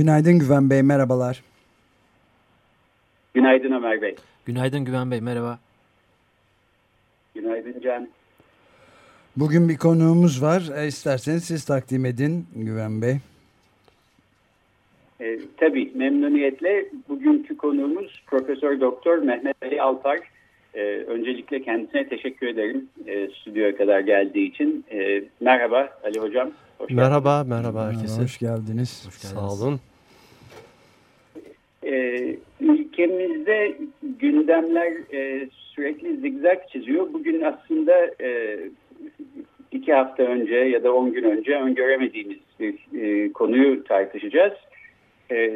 Günaydın 0.00 0.38
Güven 0.38 0.70
Bey, 0.70 0.82
merhabalar. 0.82 1.42
Günaydın 3.34 3.72
Ömer 3.72 4.02
Bey. 4.02 4.14
Günaydın 4.46 4.84
Güven 4.84 5.10
Bey, 5.10 5.20
merhaba. 5.20 5.58
Günaydın 7.34 7.80
Can. 7.80 8.08
Bugün 9.36 9.68
bir 9.68 9.76
konuğumuz 9.76 10.42
var. 10.42 10.62
E, 10.76 10.86
isterseniz 10.86 11.44
siz 11.44 11.64
takdim 11.64 12.04
edin 12.04 12.46
Güven 12.56 13.02
Bey. 13.02 13.16
E, 15.20 15.38
tabii 15.56 15.92
memnuniyetle 15.94 16.86
bugünkü 17.08 17.56
konuğumuz 17.56 18.22
Profesör 18.26 18.80
Doktor 18.80 19.18
Mehmet 19.18 19.56
Ali 19.62 19.82
Alpar. 19.82 20.18
E, 20.74 20.80
öncelikle 20.82 21.62
kendisine 21.62 22.08
teşekkür 22.08 22.46
ederim 22.46 22.88
e, 23.06 23.28
stüdyoya 23.40 23.76
kadar 23.76 24.00
geldiği 24.00 24.50
için. 24.50 24.84
E, 24.90 25.24
merhaba 25.40 25.88
Ali 26.04 26.18
Hocam. 26.20 26.50
Hoş 26.78 26.90
merhaba, 26.90 27.42
geldiniz. 27.42 27.58
merhaba 27.58 27.86
herkese. 27.86 28.06
Merhaba, 28.06 28.22
hoş 28.22 28.38
geldiniz. 28.38 29.06
Hoş 29.06 29.22
geldiniz. 29.22 29.34
Sağ 29.34 29.64
olun. 29.66 29.80
E, 31.90 32.36
ülkemizde 32.60 33.76
gündemler 34.02 34.92
e, 35.12 35.48
sürekli 35.52 36.16
zigzag 36.16 36.58
çiziyor. 36.72 37.12
Bugün 37.12 37.40
aslında 37.40 38.10
e, 38.20 38.58
iki 39.72 39.92
hafta 39.92 40.22
önce 40.22 40.54
ya 40.54 40.84
da 40.84 40.94
on 40.94 41.12
gün 41.12 41.24
önce 41.24 41.56
öngöremediğimiz 41.56 42.38
bir 42.60 42.74
e, 43.00 43.32
konuyu 43.32 43.84
tartışacağız. 43.84 44.52
E, 45.30 45.50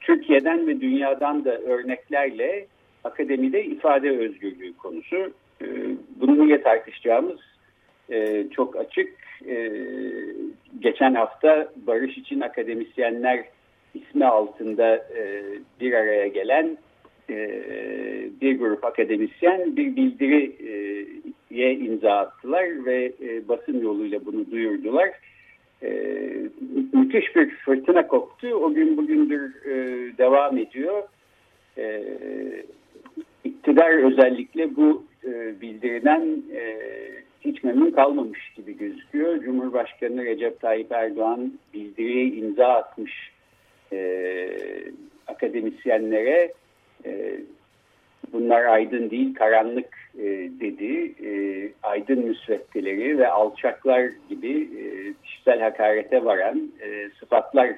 Türkiye'den 0.00 0.66
ve 0.66 0.80
dünyadan 0.80 1.44
da 1.44 1.58
örneklerle 1.58 2.66
akademide 3.04 3.64
ifade 3.64 4.10
özgürlüğü 4.10 4.76
konusu. 4.76 5.16
E, 5.62 5.66
bunu 6.20 6.46
niye 6.46 6.62
tartışacağımız 6.62 7.40
e, 8.10 8.46
çok 8.50 8.76
açık. 8.76 9.12
E, 9.48 9.72
geçen 10.80 11.14
hafta 11.14 11.72
Barış 11.86 12.18
için 12.18 12.40
Akademisyenler 12.40 13.44
ismi 13.94 14.26
altında 14.26 14.96
e, 14.96 15.42
bir 15.80 15.92
araya 15.92 16.26
gelen 16.26 16.78
e, 17.30 17.50
bir 18.40 18.58
grup 18.58 18.84
akademisyen 18.84 19.76
bir 19.76 19.96
bildiriye 19.96 21.74
imza 21.74 22.12
attılar 22.12 22.86
ve 22.86 23.12
e, 23.22 23.48
basın 23.48 23.80
yoluyla 23.80 24.26
bunu 24.26 24.50
duyurdular. 24.50 25.10
E, 25.82 25.90
müthiş 26.92 27.36
bir 27.36 27.50
fırtına 27.50 28.06
koptu. 28.06 28.48
O 28.48 28.74
gün 28.74 28.96
bugündür 28.96 29.64
e, 29.64 29.74
devam 30.18 30.58
ediyor. 30.58 31.02
E, 31.78 32.02
iktidar 33.44 34.12
özellikle 34.12 34.76
bu 34.76 35.04
e, 35.24 35.60
bildiriden 35.60 36.42
e, 36.54 36.78
hiç 37.40 37.64
memnun 37.64 37.90
kalmamış 37.90 38.52
gibi 38.56 38.78
gözüküyor. 38.78 39.42
Cumhurbaşkanı 39.42 40.24
Recep 40.24 40.60
Tayyip 40.60 40.92
Erdoğan 40.92 41.52
bildiriye 41.74 42.24
imza 42.26 42.66
atmış 42.66 43.35
e, 43.92 44.48
akademisyenlere 45.26 46.52
e, 47.04 47.40
bunlar 48.32 48.64
aydın 48.64 49.10
değil 49.10 49.34
karanlık 49.34 49.88
e, 50.18 50.24
dedi. 50.60 51.14
E, 51.26 51.30
aydın 51.82 52.18
müsveddeleri 52.18 53.18
ve 53.18 53.28
alçaklar 53.28 54.10
gibi 54.28 54.62
e, 54.62 55.14
kişisel 55.24 55.60
hakarete 55.60 56.24
varan 56.24 56.72
e, 56.80 57.10
sıfatlar 57.20 57.72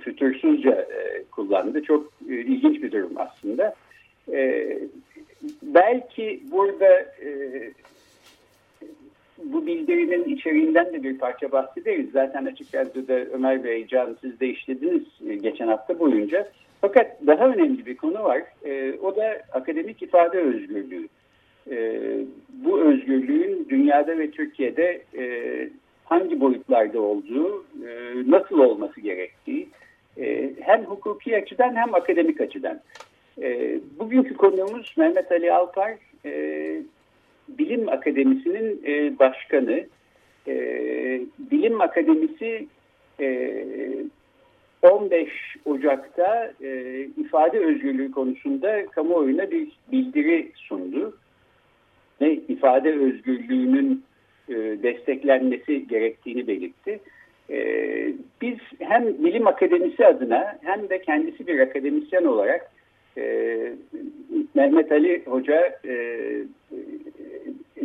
fütursuzca 0.00 0.70
e, 0.70 1.24
kullandı. 1.30 1.82
Çok 1.82 2.12
e, 2.28 2.34
ilginç 2.34 2.82
bir 2.82 2.92
durum 2.92 3.12
aslında. 3.16 3.74
E, 4.32 4.68
belki 5.62 6.42
burada 6.50 7.00
e, 7.00 7.28
bu 9.38 9.66
bildirinin 9.66 10.24
içeriğinden 10.36 10.92
de 10.92 11.02
bir 11.02 11.18
parça 11.18 11.52
bahsederiz. 11.52 12.10
Zaten 12.12 12.44
açık 12.44 12.74
radyoda 12.74 13.12
Ömer 13.12 13.64
Bey, 13.64 13.86
Can 13.86 14.16
siz 14.20 14.40
de 14.40 14.48
işlediniz 14.48 15.02
e, 15.28 15.34
geçen 15.34 15.68
hafta 15.68 15.98
boyunca. 15.98 16.48
Fakat 16.80 17.26
daha 17.26 17.48
önemli 17.48 17.86
bir 17.86 17.96
konu 17.96 18.24
var. 18.24 18.42
E, 18.64 18.94
o 19.02 19.16
da 19.16 19.42
akademik 19.52 20.02
ifade 20.02 20.38
özgürlüğü. 20.38 21.08
E, 21.70 22.00
bu 22.48 22.80
özgürlüğün 22.80 23.66
dünyada 23.68 24.18
ve 24.18 24.30
Türkiye'de 24.30 25.02
e, 25.18 25.24
hangi 26.04 26.40
boyutlarda 26.40 27.00
olduğu, 27.00 27.64
e, 27.86 28.14
nasıl 28.26 28.58
olması 28.58 29.00
gerektiği 29.00 29.68
e, 30.18 30.50
hem 30.60 30.84
hukuki 30.84 31.36
açıdan 31.36 31.76
hem 31.76 31.94
akademik 31.94 32.40
açıdan. 32.40 32.80
E, 33.42 33.78
bugünkü 33.98 34.36
konuğumuz 34.36 34.94
Mehmet 34.96 35.32
Ali 35.32 35.52
Alpar, 35.52 35.94
e, 36.24 36.82
Bilim 37.74 37.88
Akademisi'nin 37.88 38.82
e, 38.86 39.18
başkanı. 39.18 39.84
E, 40.48 40.54
Bilim 41.38 41.80
Akademisi 41.80 42.66
e, 43.20 43.64
15 44.82 45.28
Ocak'ta 45.64 46.52
e, 46.62 47.00
ifade 47.16 47.58
özgürlüğü 47.58 48.10
konusunda 48.10 48.86
kamuoyuna 48.86 49.50
bir 49.50 49.68
bildiri 49.92 50.52
sundu. 50.54 51.16
Ve 52.20 52.32
ifade 52.48 52.92
özgürlüğünün 52.92 54.04
e, 54.48 54.54
desteklenmesi 54.54 55.88
gerektiğini 55.88 56.46
belirtti. 56.46 57.00
E, 57.50 57.58
biz 58.42 58.58
hem 58.78 59.24
Bilim 59.24 59.46
Akademisi 59.46 60.06
adına 60.06 60.58
hem 60.62 60.88
de 60.88 61.02
kendisi 61.02 61.46
bir 61.46 61.58
akademisyen 61.60 62.24
olarak 62.24 62.70
e, 63.18 63.72
Mehmet 64.54 64.92
Ali 64.92 65.22
Hoca 65.26 65.78
e, 65.84 65.94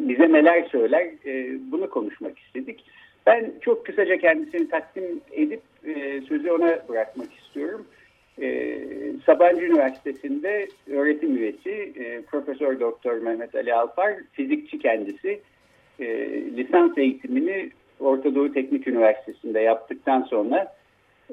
bize 0.10 0.34
neler 0.34 0.64
söyler 0.64 1.08
e, 1.26 1.58
bunu 1.72 1.90
konuşmak 1.90 2.40
istedik. 2.40 2.86
Ben 3.26 3.52
çok 3.62 3.86
kısaca 3.86 4.18
kendisini 4.18 4.70
takdim 4.70 5.22
edip 5.32 5.62
e, 5.86 6.22
sözü 6.22 6.52
ona 6.52 6.80
bırakmak 6.90 7.34
istiyorum. 7.34 7.86
E, 8.42 8.80
Sabancı 9.26 9.66
Üniversitesi'nde 9.66 10.68
öğretim 10.92 11.38
üyesi 11.38 11.94
e, 11.96 12.22
Profesör 12.22 12.80
Doktor 12.80 13.14
Mehmet 13.14 13.56
Ali 13.56 13.74
Alpar, 13.74 14.14
fizikçi 14.32 14.80
kendisi. 14.80 15.42
E, 16.00 16.08
lisans 16.58 16.98
eğitimini 16.98 17.70
Orta 18.00 18.36
Doğu 18.36 18.54
Teknik 18.54 18.88
Üniversitesi'nde 18.88 19.60
yaptıktan 19.60 20.22
sonra 20.22 20.76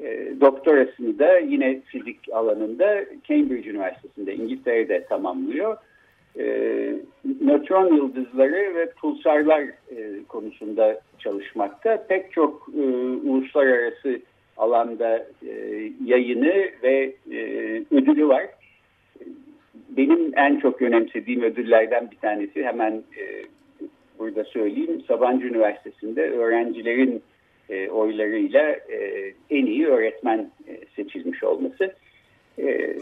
e, 0.02 0.32
doktorasını 0.40 1.18
da 1.18 1.38
yine 1.38 1.80
fizik 1.80 2.18
alanında 2.32 3.04
Cambridge 3.28 3.70
Üniversitesi'nde 3.70 4.34
İngiltere'de 4.34 5.04
tamamlıyor. 5.04 5.76
E, 6.38 6.44
nötron 7.40 7.96
yıldızları 7.96 8.74
ve 8.74 8.90
pulsarlar 8.90 9.62
e, 9.62 10.24
konusunda 10.28 11.00
çalışmakta. 11.18 12.06
Pek 12.08 12.32
çok 12.32 12.68
e, 12.76 12.80
uluslararası 13.28 14.20
alanda 14.56 15.26
e, 15.48 15.52
yayını 16.04 16.68
ve 16.82 17.12
e, 17.32 17.40
ödülü 17.90 18.28
var. 18.28 18.46
Benim 19.88 20.32
en 20.36 20.60
çok 20.60 20.82
önemsediğim 20.82 21.42
ödüllerden 21.42 22.10
bir 22.10 22.16
tanesi 22.16 22.64
hemen 22.64 22.92
e, 22.92 23.44
burada 24.18 24.44
söyleyeyim. 24.44 25.02
Sabancı 25.08 25.46
Üniversitesi'nde 25.46 26.30
öğrencilerin 26.30 27.22
e, 27.70 27.88
oylarıyla 27.88 28.62
e, 28.70 29.32
en 29.50 29.66
iyi 29.66 29.86
öğretmen 29.86 30.50
e, 30.68 30.80
seçilmiş 30.96 31.44
olması. 31.44 31.94
E, 32.58 32.96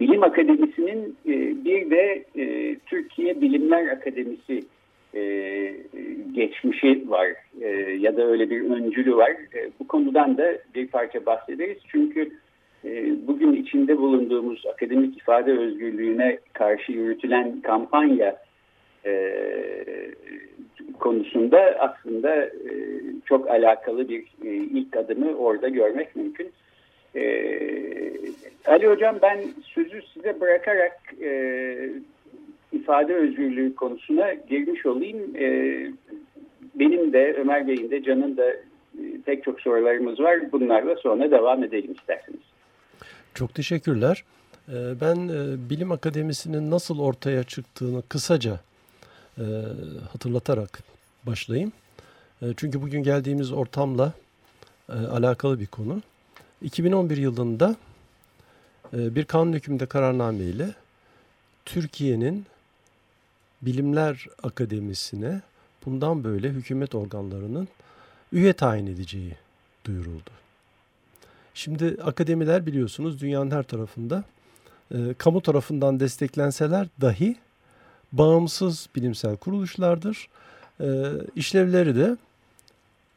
Bilim 0.00 0.22
Akademisi'nin 0.22 1.16
e, 1.26 1.64
bir 1.64 1.90
de 1.90 2.24
e, 2.36 2.76
Türkiye 2.86 3.40
Bilimler 3.40 3.86
Akademisi 3.86 4.64
e, 5.14 5.22
geçmişi 6.32 7.10
var 7.10 7.28
ya 7.98 8.16
da 8.16 8.26
öyle 8.26 8.50
bir 8.50 8.70
öncülü 8.70 9.16
var. 9.16 9.32
Bu 9.80 9.86
konudan 9.86 10.38
da 10.38 10.58
bir 10.74 10.86
parça 10.86 11.26
bahsederiz. 11.26 11.78
Çünkü 11.88 12.30
bugün 13.26 13.52
içinde 13.52 13.98
bulunduğumuz 13.98 14.66
akademik 14.66 15.18
ifade 15.18 15.52
özgürlüğüne 15.52 16.38
karşı 16.52 16.92
yürütülen 16.92 17.60
kampanya 17.60 18.36
konusunda 20.98 21.60
aslında 21.78 22.50
çok 23.24 23.50
alakalı 23.50 24.08
bir 24.08 24.20
e, 24.44 24.48
ilk 24.54 24.96
adımı 24.96 25.34
orada 25.36 25.68
görmek 25.68 26.16
mümkün. 26.16 26.52
E, 27.16 27.22
Ali 28.66 28.88
Hocam 28.88 29.18
ben 29.22 29.44
sözü 29.64 30.02
size 30.14 30.40
bırakarak 30.40 31.00
e, 31.22 31.90
ifade 32.72 33.14
özgürlüğü 33.14 33.74
konusuna 33.74 34.34
girmiş 34.34 34.86
olayım. 34.86 35.36
E, 35.36 35.46
benim 36.74 37.12
de 37.12 37.34
Ömer 37.38 37.68
Bey'in 37.68 37.90
de 37.90 38.02
Can'ın 38.02 38.36
da 38.36 38.50
e, 38.50 38.60
pek 39.26 39.44
çok 39.44 39.60
sorularımız 39.60 40.20
var. 40.20 40.52
Bunlarla 40.52 40.96
sonra 40.96 41.30
devam 41.30 41.64
edelim 41.64 41.92
isterseniz. 41.92 42.40
Çok 43.34 43.54
teşekkürler. 43.54 44.24
Ee, 44.68 45.00
ben 45.00 45.28
e, 45.28 45.70
Bilim 45.70 45.92
Akademisi'nin 45.92 46.70
nasıl 46.70 46.98
ortaya 46.98 47.44
çıktığını 47.44 48.02
kısaca 48.08 48.60
e, 49.38 49.44
hatırlatarak 50.12 50.82
başlayayım. 51.26 51.72
Çünkü 52.56 52.82
bugün 52.82 53.02
geldiğimiz 53.02 53.52
ortamla 53.52 54.12
alakalı 54.88 55.60
bir 55.60 55.66
konu. 55.66 56.00
2011 56.62 57.16
yılında 57.16 57.76
bir 58.92 59.24
kanun 59.24 59.52
hükmünde 59.52 59.86
kararname 59.86 60.44
ile 60.44 60.74
Türkiye'nin 61.64 62.46
Bilimler 63.62 64.26
Akademisi'ne 64.42 65.40
bundan 65.86 66.24
böyle 66.24 66.48
hükümet 66.48 66.94
organlarının 66.94 67.68
üye 68.32 68.52
tayin 68.52 68.86
edeceği 68.86 69.36
duyuruldu. 69.84 70.30
Şimdi 71.54 71.96
akademiler 72.04 72.66
biliyorsunuz 72.66 73.20
dünyanın 73.20 73.50
her 73.50 73.62
tarafında 73.62 74.24
e, 74.94 75.14
kamu 75.18 75.40
tarafından 75.40 76.00
desteklenseler 76.00 76.88
dahi 77.00 77.36
bağımsız 78.12 78.88
bilimsel 78.96 79.36
kuruluşlardır. 79.36 80.28
E, 80.80 81.10
işlevleri 81.36 81.96
de 81.96 82.16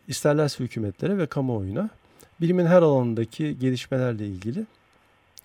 isterlerse 0.08 0.64
hükümetlere 0.64 1.18
ve 1.18 1.28
kamuoyuna 1.28 1.90
bilimin 2.42 2.66
her 2.66 2.82
alanındaki 2.82 3.60
gelişmelerle 3.60 4.28
ilgili 4.28 4.66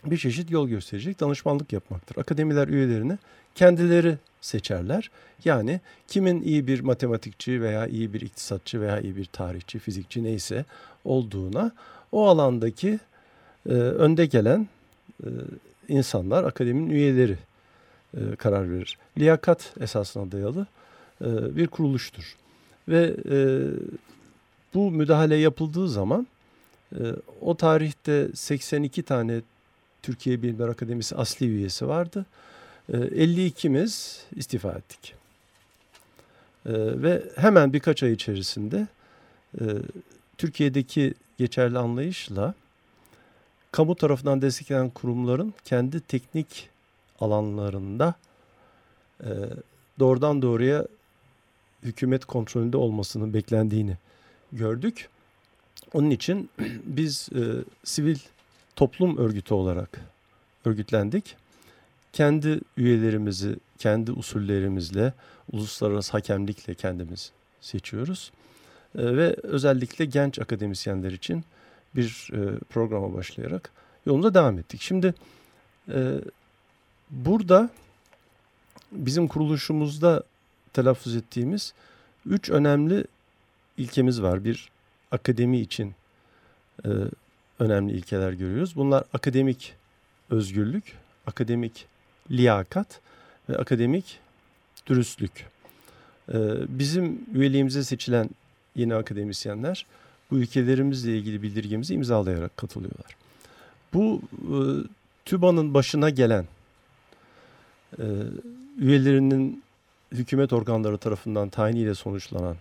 bir 0.05 0.19
çeşit 0.19 0.51
yol 0.51 0.69
gösterecek 0.69 1.21
danışmanlık 1.21 1.73
yapmaktır. 1.73 2.17
Akademiler 2.17 2.69
üyelerini 2.69 3.19
kendileri 3.55 4.19
seçerler. 4.41 5.11
Yani 5.45 5.81
kimin 6.09 6.43
iyi 6.43 6.67
bir 6.67 6.81
matematikçi 6.81 7.63
veya 7.63 7.87
iyi 7.87 8.13
bir 8.13 8.21
iktisatçı 8.21 8.81
veya 8.81 9.01
iyi 9.01 9.17
bir 9.17 9.25
tarihçi, 9.25 9.79
fizikçi 9.79 10.25
neyse 10.25 10.65
olduğuna 11.05 11.73
o 12.13 12.29
alandaki 12.29 12.99
e, 13.69 13.73
önde 13.73 14.27
gelen 14.27 14.69
e, 15.25 15.29
insanlar, 15.89 16.45
akademinin 16.45 16.91
üyeleri 16.91 17.39
e, 18.15 18.37
karar 18.37 18.73
verir. 18.73 18.99
Liyakat 19.19 19.75
esasına 19.81 20.33
dayalı 20.33 20.67
e, 21.25 21.57
bir 21.57 21.67
kuruluştur. 21.67 22.37
Ve 22.89 23.17
e, 23.31 23.39
bu 24.75 24.91
müdahale 24.91 25.37
yapıldığı 25.37 25.89
zaman 25.89 26.27
o 27.41 27.57
tarihte 27.57 28.29
82 28.35 29.03
tane 29.03 29.41
Türkiye 30.03 30.43
Bilimler 30.43 30.69
Akademisi 30.69 31.17
asli 31.17 31.47
üyesi 31.47 31.89
vardı. 31.89 32.27
E, 32.89 32.97
52'miz 32.97 34.23
istifa 34.37 34.73
ettik. 34.73 35.15
E, 36.67 36.73
ve 37.03 37.23
hemen 37.37 37.73
birkaç 37.73 38.03
ay 38.03 38.13
içerisinde 38.13 38.87
e, 39.61 39.65
Türkiye'deki 40.39 41.15
geçerli 41.39 41.79
anlayışla 41.79 42.55
kamu 43.73 43.95
tarafından 43.95 44.43
desteklenen 44.43 44.91
kurumların 44.91 45.55
kendi 45.65 46.01
teknik 46.01 46.69
alanlarında 47.21 48.15
e, 49.21 49.31
doğrudan 49.99 50.43
doğruya 50.43 50.87
hükümet 51.83 52.25
kontrolünde 52.25 52.77
olmasının 52.77 53.35
beklendiğini 53.35 53.97
gördük. 54.53 55.09
Onun 55.95 56.11
için 56.11 56.51
biz 56.85 57.29
e, 57.35 57.43
sivil 57.85 58.19
toplum 58.77 59.17
örgütü 59.17 59.55
olarak 59.55 60.01
örgütlendik. 60.65 61.37
Kendi 62.13 62.61
üyelerimizi 62.77 63.57
kendi 63.79 64.13
usullerimizle, 64.13 65.13
uluslararası 65.53 66.13
hakemlikle 66.13 66.75
kendimiz 66.75 67.33
seçiyoruz. 67.61 68.33
E, 68.99 69.17
ve 69.17 69.37
özellikle 69.43 70.05
genç 70.05 70.39
akademisyenler 70.39 71.13
için 71.13 71.45
bir 71.97 72.29
e, 72.33 72.59
programa 72.59 73.15
başlayarak 73.15 73.71
yolumuza 74.07 74.35
devam 74.35 74.59
ettik. 74.59 74.81
Şimdi 74.83 75.15
e, 75.89 76.19
burada 77.11 77.71
bizim 78.93 79.29
kuruluşumuzda 79.29 80.23
telaffuz 80.73 81.17
ettiğimiz 81.17 81.75
üç 82.27 82.51
önemli 82.51 83.05
ilkemiz 83.77 84.23
var. 84.23 84.45
Bir 84.45 84.71
akademi 85.11 85.61
için 85.61 85.95
e, 86.85 86.89
önemli 87.59 87.93
ilkeler 87.93 88.33
görüyoruz. 88.33 88.77
Bunlar 88.77 89.05
akademik 89.15 89.75
özgürlük, 90.31 90.97
akademik 91.27 91.87
liyakat 92.31 93.01
ve 93.49 93.59
akademik 93.59 94.19
dürüstlük. 94.87 95.47
E, 96.33 96.39
bizim 96.69 97.27
üyeliğimize 97.35 97.85
seçilen 97.85 98.31
yeni 98.77 98.95
akademisyenler 98.95 99.87
bu 100.31 100.39
ülkelerimizle 100.39 101.19
ilgili 101.19 101.43
bildirgemizi 101.43 101.95
imzalayarak 101.95 102.57
katılıyorlar. 102.57 103.17
Bu 103.95 104.23
e, 104.33 104.57
TÜBA'nın 105.25 105.75
başına 105.75 106.11
gelen 106.11 106.45
e, 107.99 108.05
üyelerinin 108.79 109.63
hükümet 110.13 110.53
organları 110.53 110.99
tarafından 110.99 111.49
tayiniyle 111.49 111.95
sonuçlanan 111.95 112.57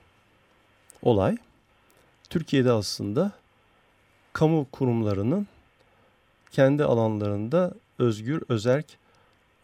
olay 1.02 1.38
Türkiye'de 2.30 2.72
aslında 2.72 3.32
kamu 4.34 4.68
kurumlarının 4.72 5.48
kendi 6.52 6.84
alanlarında 6.84 7.74
özgür, 8.00 8.44
özerk 8.50 8.86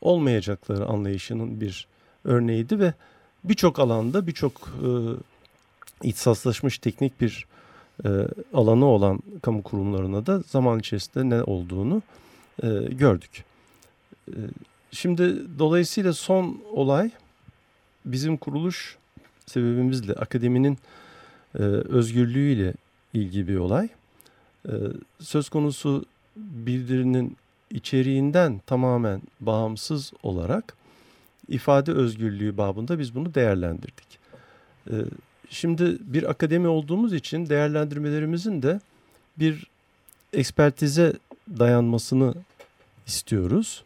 olmayacakları 0.02 0.86
anlayışının 0.86 1.62
bir 1.62 1.88
örneğiydi 2.24 2.80
ve 2.80 2.94
birçok 3.44 3.80
alanda 3.80 4.28
birçok 4.28 4.54
e, 4.54 4.90
ihtisaslaşmış 6.04 6.78
teknik 6.78 7.22
bir 7.22 7.46
e, 8.06 8.10
alanı 8.54 8.86
olan 8.86 9.20
kamu 9.42 9.64
kurumlarına 9.64 10.26
da 10.26 10.40
zaman 10.40 10.80
içerisinde 10.80 11.30
ne 11.30 11.44
olduğunu 11.44 12.02
e, 12.64 12.68
gördük. 12.92 13.44
E, 14.28 14.38
şimdi 14.92 15.42
dolayısıyla 15.60 16.14
son 16.14 16.62
olay 16.72 17.12
bizim 18.06 18.38
kuruluş 18.38 18.98
sebebimizle 19.46 20.14
akademinin 20.14 20.78
e, 21.60 21.62
özgürlüğüyle 21.64 22.74
ilgili 23.14 23.48
bir 23.48 23.58
olay. 23.58 23.90
E, 24.68 24.74
söz 25.20 25.50
konusu 25.50 26.06
bildirinin 26.36 27.38
içeriğinden 27.72 28.62
tamamen 28.66 29.22
bağımsız 29.40 30.14
olarak 30.24 30.74
ifade 31.48 31.92
özgürlüğü 31.92 32.58
babında 32.58 33.00
biz 33.00 33.16
bunu 33.16 33.36
değerlendirdik. 33.36 34.20
E, 34.92 34.94
Şimdi 35.50 35.98
bir 36.02 36.30
akademi 36.30 36.68
olduğumuz 36.68 37.14
için 37.14 37.50
değerlendirmelerimizin 37.50 38.62
de 38.62 38.80
bir 39.40 39.68
ekspertize 40.34 41.14
dayanmasını 41.60 42.34
istiyoruz. 43.08 43.84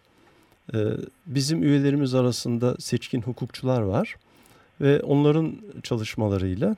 Ee, 0.74 0.78
bizim 1.26 1.64
üyelerimiz 1.64 2.16
arasında 2.16 2.76
seçkin 2.80 3.22
hukukçular 3.22 3.82
var 3.82 4.16
ve 4.82 5.02
onların 5.02 5.56
çalışmalarıyla 5.84 6.76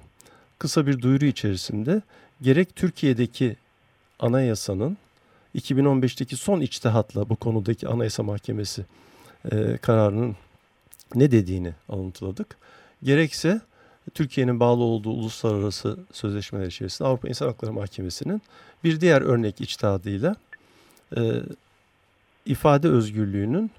kısa 0.62 0.88
bir 0.88 1.02
duyuru 1.02 1.26
içerisinde 1.26 2.02
gerek 2.42 2.76
Türkiye'deki 2.76 3.56
anayasanın 4.20 4.98
2015'teki 5.56 6.36
son 6.36 6.62
içtihatla 6.62 7.30
bu 7.30 7.36
konudaki 7.36 7.88
Anayasa 7.88 8.24
Mahkemesi 8.24 8.86
e, 9.52 9.78
kararının 9.78 10.36
ne 11.16 11.32
dediğini 11.32 11.74
alıntıladık. 11.90 12.58
Gerekse 13.04 13.62
Türkiye'nin 14.14 14.60
bağlı 14.60 14.84
olduğu 14.84 15.10
uluslararası 15.10 16.00
sözleşmeler 16.12 16.68
içerisinde 16.68 17.08
Avrupa 17.08 17.28
İnsan 17.28 17.48
Hakları 17.48 17.74
Mahkemesi'nin 17.74 18.42
bir 18.84 19.02
diğer 19.02 19.22
örnek 19.22 19.62
içtihadıyla 19.62 20.36
e, 21.18 21.22
ifade 22.46 22.88
özgürlüğünün 22.88 23.72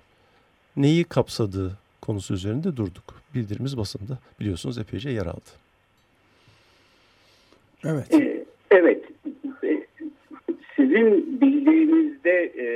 neyi 0.76 1.04
kapsadığı 1.04 1.78
konusu 2.00 2.34
üzerinde 2.34 2.76
durduk. 2.76 3.22
Bildirimiz 3.34 3.76
basında 3.76 4.18
biliyorsunuz 4.40 4.78
epeyce 4.78 5.10
yer 5.10 5.26
aldı. 5.26 5.62
Evet. 7.84 8.14
E, 8.14 8.44
evet. 8.70 9.04
E, 9.64 9.82
sizin 10.76 11.40
bildiğinizde 11.40 12.52
e, 12.58 12.66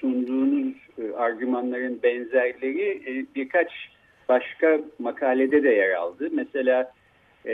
sunduğunuz 0.00 0.74
e, 0.98 1.12
argümanların 1.16 2.02
benzerleri 2.02 3.26
birkaç 3.34 3.72
başka 4.28 4.80
makalede 4.98 5.62
de 5.62 5.68
yer 5.68 5.90
aldı. 5.90 6.28
Mesela 6.32 6.92
e, 7.46 7.52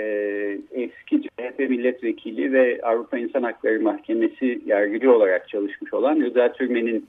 eski 0.73 1.23
CHP 1.23 1.59
milletvekili 1.59 2.53
ve 2.53 2.81
Avrupa 2.83 3.19
İnsan 3.19 3.43
Hakları 3.43 3.81
Mahkemesi 3.81 4.63
yargıcı 4.67 5.13
olarak 5.13 5.49
çalışmış 5.49 5.95
olan 5.95 6.21
Rıza 6.21 6.53
Türmen'in 6.53 7.07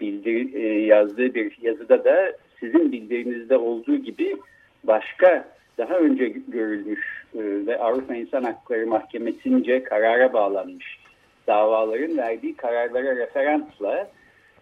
bildir, 0.00 0.54
e, 0.54 0.80
yazdığı 0.80 1.34
bir 1.34 1.58
yazıda 1.62 2.04
da 2.04 2.32
sizin 2.60 2.92
bildiğinizde 2.92 3.56
olduğu 3.56 3.96
gibi 3.96 4.36
başka 4.84 5.53
daha 5.78 5.94
önce 5.94 6.28
görülmüş 6.48 7.24
e, 7.34 7.40
ve 7.66 7.78
Avrupa 7.78 8.14
İnsan 8.14 8.42
Hakları 8.42 8.86
Mahkemesi'nce 8.86 9.82
karara 9.82 10.32
bağlanmış 10.32 10.98
davaların 11.46 12.16
verdiği 12.16 12.54
kararlara 12.54 13.16
referansla 13.16 14.10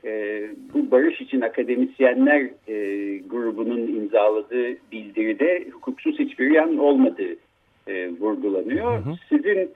e, 0.04 0.42
bu 0.74 0.90
barış 0.90 1.20
için 1.20 1.40
akademisyenler 1.40 2.40
e, 2.68 2.76
grubunun 3.18 3.86
imzaladığı 3.86 4.76
bildiride 4.92 5.66
hukuksuz 5.72 6.18
hiçbir 6.18 6.50
yan 6.50 6.78
olmadığı 6.78 7.36
e, 7.86 8.08
vurgulanıyor. 8.08 8.92
Hı 8.92 9.10
hı. 9.10 9.14
Sizin 9.28 9.70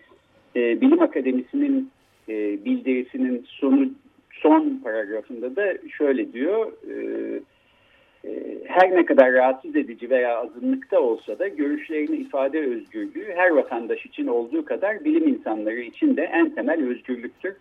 e, 0.56 0.80
Bilim 0.80 1.02
Akademisi'nin 1.02 1.90
e, 2.28 2.64
bildirisinin 2.64 3.46
sonu 3.48 3.88
son 4.32 4.80
paragrafında 4.84 5.56
da 5.56 5.74
şöyle 5.98 6.32
diyor. 6.32 6.72
E, 6.90 6.94
her 8.66 8.94
ne 8.94 9.04
kadar 9.04 9.32
rahatsız 9.32 9.76
edici 9.76 10.10
veya 10.10 10.38
azınlıkta 10.38 11.00
olsa 11.00 11.38
da 11.38 11.48
görüşlerini 11.48 12.16
ifade 12.16 12.60
özgürlüğü 12.60 13.32
her 13.36 13.50
vatandaş 13.50 14.06
için 14.06 14.26
olduğu 14.26 14.64
kadar 14.64 15.04
bilim 15.04 15.28
insanları 15.28 15.80
için 15.80 16.16
de 16.16 16.22
en 16.22 16.50
temel 16.50 16.88
özgürlüktür. 16.88 17.54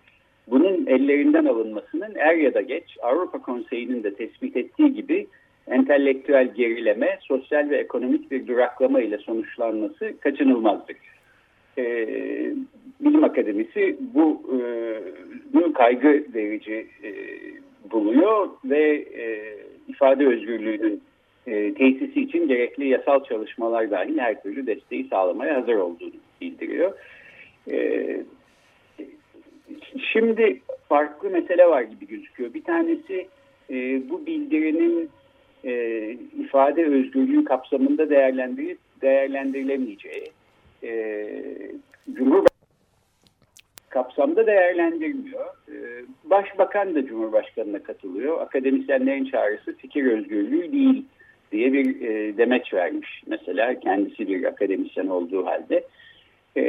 Bunun 0.48 0.86
ellerinden 0.86 1.46
alınmasının 1.46 2.16
er 2.16 2.36
ya 2.36 2.54
da 2.54 2.62
geç 2.62 2.98
Avrupa 3.02 3.42
Konseyi'nin 3.42 4.04
de 4.04 4.16
tespit 4.16 4.58
ettiği 4.58 4.94
gibi 4.94 5.28
entelektüel 5.68 6.54
gerileme, 6.54 7.18
sosyal 7.22 7.70
ve 7.70 7.78
ekonomik 7.78 8.32
bir 8.32 8.48
duraklama 8.48 9.02
ile 9.02 9.18
sonuçlanması 9.18 10.14
kaçınılmazdır. 10.20 10.96
Ee, 11.78 12.54
Bilim 13.00 13.24
Akademisi 13.24 13.98
bu 14.14 14.42
e, 14.54 14.60
kaygı 15.76 16.24
verici 16.34 16.88
e, 17.04 17.10
buluyor 17.92 18.50
ve 18.66 18.96
e, 18.96 19.56
ifade 19.88 20.28
özgürlüğünün 20.28 21.02
e, 21.48 21.74
tesisi 21.74 22.22
için 22.22 22.48
gerekli 22.48 22.88
yasal 22.88 23.24
çalışmalar 23.24 23.92
dahil 23.92 24.18
her 24.18 24.44
türlü 24.44 24.68
desteği 24.68 25.08
sağlamaya 25.08 25.56
hazır 25.56 25.76
olduğunu 25.76 26.12
bildiriyor. 26.42 26.94
E, 27.72 28.08
şimdi 30.14 30.62
farklı 30.90 31.30
mesele 31.30 31.68
var 31.68 31.82
gibi 31.82 32.08
gözüküyor. 32.08 32.54
Bir 32.54 32.64
tanesi 32.64 33.28
e, 33.70 34.10
bu 34.10 34.26
bildirinin 34.26 35.10
e, 35.66 36.12
ifade 36.40 36.86
özgürlüğü 36.86 37.46
kapsamında 37.46 38.10
değerlendirilemeyeceği. 39.02 40.32
E, 40.84 41.28
Cumhurbaşkanı 42.14 42.55
kapsamda 43.96 44.48
değerlendirmiyor. 44.48 45.46
Ee, 45.70 45.74
başbakan 46.24 46.96
da 46.96 47.06
Cumhurbaşkanı'na 47.06 47.84
katılıyor. 47.84 48.42
Akademisyenlerin 48.42 49.26
çağrısı 49.26 49.78
fikir 49.78 50.06
özgürlüğü 50.06 50.72
değil 50.72 51.06
diye 51.52 51.74
bir 51.74 52.02
e, 52.02 52.38
demeç 52.38 52.74
vermiş. 52.74 53.24
Mesela 53.28 53.80
kendisi 53.80 54.28
bir 54.28 54.44
akademisyen 54.44 55.08
olduğu 55.08 55.46
halde. 55.46 55.84
E, 56.58 56.64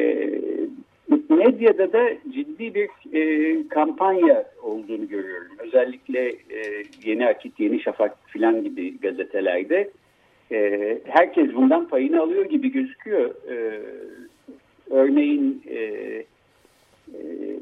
medyada 1.28 1.92
da 1.92 2.08
ciddi 2.34 2.74
bir 2.74 2.88
e, 3.12 3.68
kampanya 3.68 4.44
olduğunu 4.62 5.08
görüyorum. 5.08 5.52
Özellikle 5.58 6.28
e, 6.28 6.84
Yeni 7.04 7.26
Akit, 7.26 7.60
Yeni 7.60 7.80
Şafak 7.80 8.16
filan 8.26 8.64
gibi 8.64 9.00
gazetelerde 9.00 9.90
herkes 11.04 11.54
bundan 11.54 11.88
payını 11.88 12.20
alıyor 12.20 12.44
gibi 12.44 12.72
gözüküyor. 12.72 13.34
E, 13.50 13.80
örneğin 14.90 15.62
ee, 15.70 16.24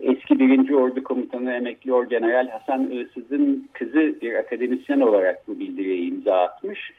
eski 0.02 0.38
birinci 0.38 0.76
ordu 0.76 1.04
komutanı 1.04 1.52
emekli 1.52 1.92
orgeneral 1.92 2.48
Hasan 2.48 2.90
Iğsız'ın 2.90 3.68
kızı 3.72 4.14
bir 4.22 4.34
akademisyen 4.34 5.00
olarak 5.00 5.48
bu 5.48 5.58
bildiriye 5.58 5.96
imza 5.96 6.34
atmış. 6.34 6.92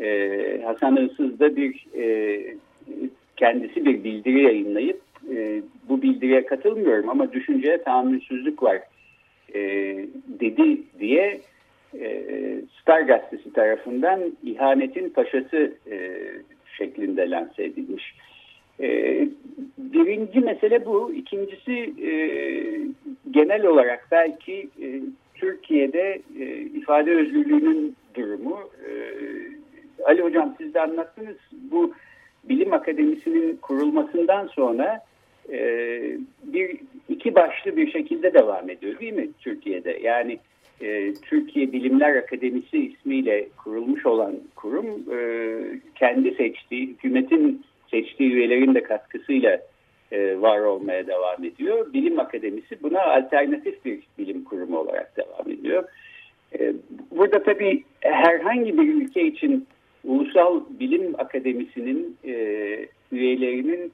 Ee, 0.00 0.60
Hasan 0.64 0.96
Iğsız 0.96 1.40
da 1.40 1.56
bir 1.56 1.86
e, 1.98 2.40
kendisi 3.36 3.84
bir 3.84 4.04
bildiri 4.04 4.42
yayınlayıp 4.42 5.00
e, 5.30 5.62
bu 5.88 6.02
bildiriye 6.02 6.46
katılmıyorum 6.46 7.10
ama 7.10 7.32
düşünceye 7.32 7.82
tahammülsüzlük 7.82 8.62
var 8.62 8.80
e, 9.54 9.60
dedi 10.40 10.82
diye 11.00 11.40
Star 12.80 13.00
gazetesi 13.00 13.52
tarafından 13.52 14.20
ihanetin 14.42 15.08
paşası 15.08 15.74
şeklinde 16.78 17.30
lanse 17.30 17.64
edilmiş. 17.64 18.14
E, 18.80 19.28
birinci 19.78 20.40
mesele 20.40 20.86
bu. 20.86 21.12
İkincisi 21.12 21.94
e, 22.06 22.12
genel 23.30 23.66
olarak 23.66 24.08
belki 24.10 24.68
e, 24.82 25.00
Türkiye'de 25.34 26.22
e, 26.40 26.44
ifade 26.56 27.14
özgürlüğünün 27.14 27.96
durumu. 28.14 28.60
E, 28.88 28.90
Ali 30.04 30.22
Hocam 30.22 30.54
siz 30.58 30.74
de 30.74 30.80
anlattınız. 30.80 31.36
Bu 31.52 31.92
bilim 32.44 32.72
akademisinin 32.72 33.56
kurulmasından 33.56 34.46
sonra 34.46 35.00
e, 35.52 35.58
bir 36.42 36.76
iki 37.08 37.34
başlı 37.34 37.76
bir 37.76 37.90
şekilde 37.90 38.34
devam 38.34 38.70
ediyor 38.70 39.00
değil 39.00 39.12
mi 39.12 39.28
Türkiye'de? 39.40 39.98
Yani 40.02 40.38
e, 40.80 41.14
Türkiye 41.14 41.72
Bilimler 41.72 42.16
Akademisi 42.16 42.78
ismiyle 42.78 43.48
kurulmuş 43.64 44.06
olan 44.06 44.34
kurum 44.56 44.86
e, 44.86 45.18
kendi 45.94 46.34
seçtiği 46.34 46.86
hükümetin 46.86 47.64
seçtiği 47.94 48.32
üyelerin 48.32 48.74
de 48.74 48.82
katkısıyla 48.82 49.60
e, 50.12 50.40
var 50.40 50.60
olmaya 50.60 51.06
devam 51.06 51.44
ediyor. 51.44 51.92
Bilim 51.92 52.20
Akademisi 52.20 52.82
buna 52.82 53.02
alternatif 53.02 53.84
bir 53.84 54.00
bilim 54.18 54.44
kurumu 54.44 54.78
olarak 54.78 55.16
devam 55.16 55.50
ediyor. 55.58 55.84
E, 56.58 56.72
burada 57.10 57.42
tabii 57.42 57.84
herhangi 58.00 58.78
bir 58.78 58.94
ülke 58.94 59.22
için 59.22 59.66
Ulusal 60.04 60.60
Bilim 60.80 61.14
Akademisi'nin 61.18 62.16
e, 62.24 62.34
üyelerinin 63.12 63.92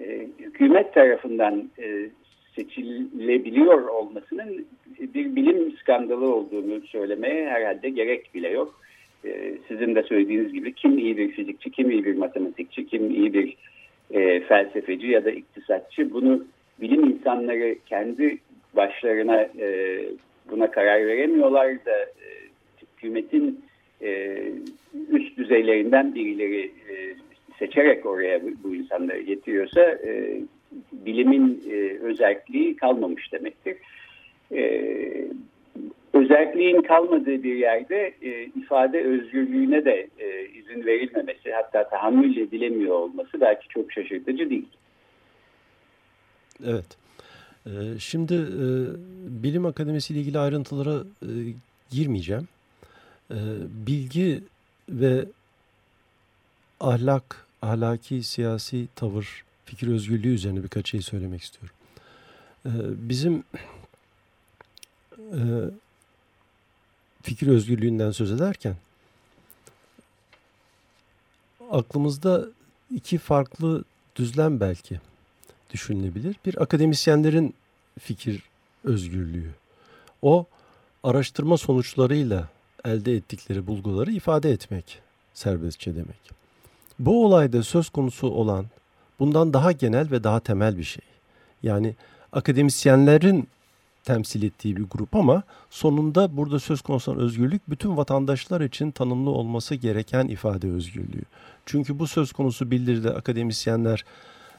e, 0.00 0.26
hükümet 0.38 0.94
tarafından 0.94 1.70
e, 1.78 2.10
seçilebiliyor 2.56 3.88
olmasının 3.88 4.66
bir 5.14 5.36
bilim 5.36 5.76
skandalı 5.76 6.34
olduğunu 6.34 6.80
söylemeye 6.80 7.48
herhalde 7.48 7.88
gerek 7.88 8.34
bile 8.34 8.48
yok. 8.48 8.80
Ee, 9.24 9.54
sizin 9.68 9.94
de 9.94 10.02
söylediğiniz 10.02 10.52
gibi 10.52 10.72
kim 10.72 10.98
iyi 10.98 11.16
bir 11.16 11.32
fizikçi, 11.32 11.70
kim 11.70 11.90
iyi 11.90 12.04
bir 12.04 12.16
matematikçi, 12.16 12.86
kim 12.86 13.10
iyi 13.10 13.34
bir 13.34 13.56
e, 14.10 14.40
felsefeci 14.40 15.06
ya 15.06 15.24
da 15.24 15.30
iktisatçı 15.30 16.12
bunu 16.12 16.44
bilim 16.80 17.04
insanları 17.04 17.76
kendi 17.86 18.38
başlarına 18.76 19.40
e, 19.40 19.98
buna 20.50 20.70
karar 20.70 21.06
veremiyorlar 21.06 21.84
da 21.84 21.98
e, 22.02 22.28
hükümetin 22.82 23.64
e, 24.02 24.38
üst 25.10 25.36
düzeylerinden 25.36 26.14
birileri 26.14 26.64
e, 26.64 27.14
seçerek 27.58 28.06
oraya 28.06 28.42
bu, 28.42 28.48
bu 28.64 28.74
insanları 28.74 29.20
getiriyorsa 29.20 29.80
e, 29.80 30.40
bilimin 30.92 31.62
e, 31.70 31.74
özelliği 31.98 32.76
kalmamış 32.76 33.32
demektir. 33.32 33.76
E, 34.52 34.82
özelliğin 36.26 36.82
kalmadığı 36.82 37.42
bir 37.42 37.54
yerde 37.54 38.14
e, 38.22 38.44
ifade 38.44 39.04
özgürlüğüne 39.04 39.84
de 39.84 40.08
e, 40.18 40.48
izin 40.48 40.86
verilmemesi 40.86 41.52
hatta 41.52 41.88
tahammül 41.88 42.36
edilemiyor 42.36 42.94
olması 42.94 43.40
belki 43.40 43.68
çok 43.68 43.92
şaşırtıcı 43.92 44.50
değil. 44.50 44.68
Evet. 46.64 46.96
Ee, 47.66 47.70
şimdi 47.98 48.34
e, 48.34 48.66
Bilim 49.42 49.66
Akademisi 49.66 50.12
ile 50.12 50.20
ilgili 50.20 50.38
ayrıntılara 50.38 51.04
e, 51.22 51.30
girmeyeceğim. 51.90 52.48
E, 53.30 53.38
bilgi 53.86 54.42
ve 54.88 55.24
ahlak, 56.80 57.46
ahlaki, 57.62 58.22
siyasi 58.22 58.86
tavır, 58.94 59.44
fikir 59.64 59.88
özgürlüğü 59.88 60.34
üzerine 60.34 60.62
birkaç 60.62 60.90
şey 60.90 61.02
söylemek 61.02 61.42
istiyorum. 61.42 61.76
E, 62.66 62.70
bizim 63.08 63.44
e, 65.18 65.40
fikir 67.26 67.46
özgürlüğünden 67.46 68.10
söz 68.10 68.32
ederken 68.32 68.74
aklımızda 71.70 72.44
iki 72.94 73.18
farklı 73.18 73.84
düzlem 74.16 74.60
belki 74.60 75.00
düşünülebilir. 75.70 76.36
Bir 76.46 76.62
akademisyenlerin 76.62 77.54
fikir 78.00 78.42
özgürlüğü. 78.84 79.50
O 80.22 80.46
araştırma 81.02 81.56
sonuçlarıyla 81.56 82.48
elde 82.84 83.16
ettikleri 83.16 83.66
bulguları 83.66 84.12
ifade 84.12 84.50
etmek 84.50 84.98
serbestçe 85.34 85.94
demek. 85.94 86.30
Bu 86.98 87.26
olayda 87.26 87.62
söz 87.62 87.88
konusu 87.88 88.26
olan 88.28 88.66
bundan 89.18 89.52
daha 89.52 89.72
genel 89.72 90.10
ve 90.10 90.24
daha 90.24 90.40
temel 90.40 90.78
bir 90.78 90.84
şey. 90.84 91.04
Yani 91.62 91.94
akademisyenlerin 92.32 93.48
temsil 94.06 94.42
ettiği 94.42 94.76
bir 94.76 94.84
grup 94.84 95.16
ama 95.16 95.42
sonunda 95.70 96.36
burada 96.36 96.60
söz 96.60 96.80
konusu 96.80 97.16
özgürlük 97.16 97.70
bütün 97.70 97.96
vatandaşlar 97.96 98.60
için 98.60 98.90
tanımlı 98.90 99.30
olması 99.30 99.74
gereken 99.74 100.28
ifade 100.28 100.70
özgürlüğü. 100.70 101.22
Çünkü 101.66 101.98
bu 101.98 102.06
söz 102.06 102.32
konusu 102.32 102.70
bildiride 102.70 103.10
akademisyenler 103.10 104.04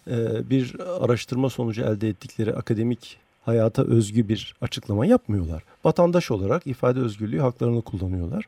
e, 0.08 0.50
bir 0.50 0.76
araştırma 0.80 1.50
sonucu 1.50 1.82
elde 1.82 2.10
ettikleri 2.10 2.56
akademik 2.56 3.18
hayata 3.46 3.84
özgü 3.84 4.30
bir 4.30 4.56
açıklama 4.62 5.06
yapmıyorlar. 5.06 5.64
Vatandaş 5.84 6.32
olarak 6.32 6.68
ifade 6.68 7.00
özgürlüğü 7.00 7.40
haklarını 7.40 7.82
kullanıyorlar. 7.82 8.46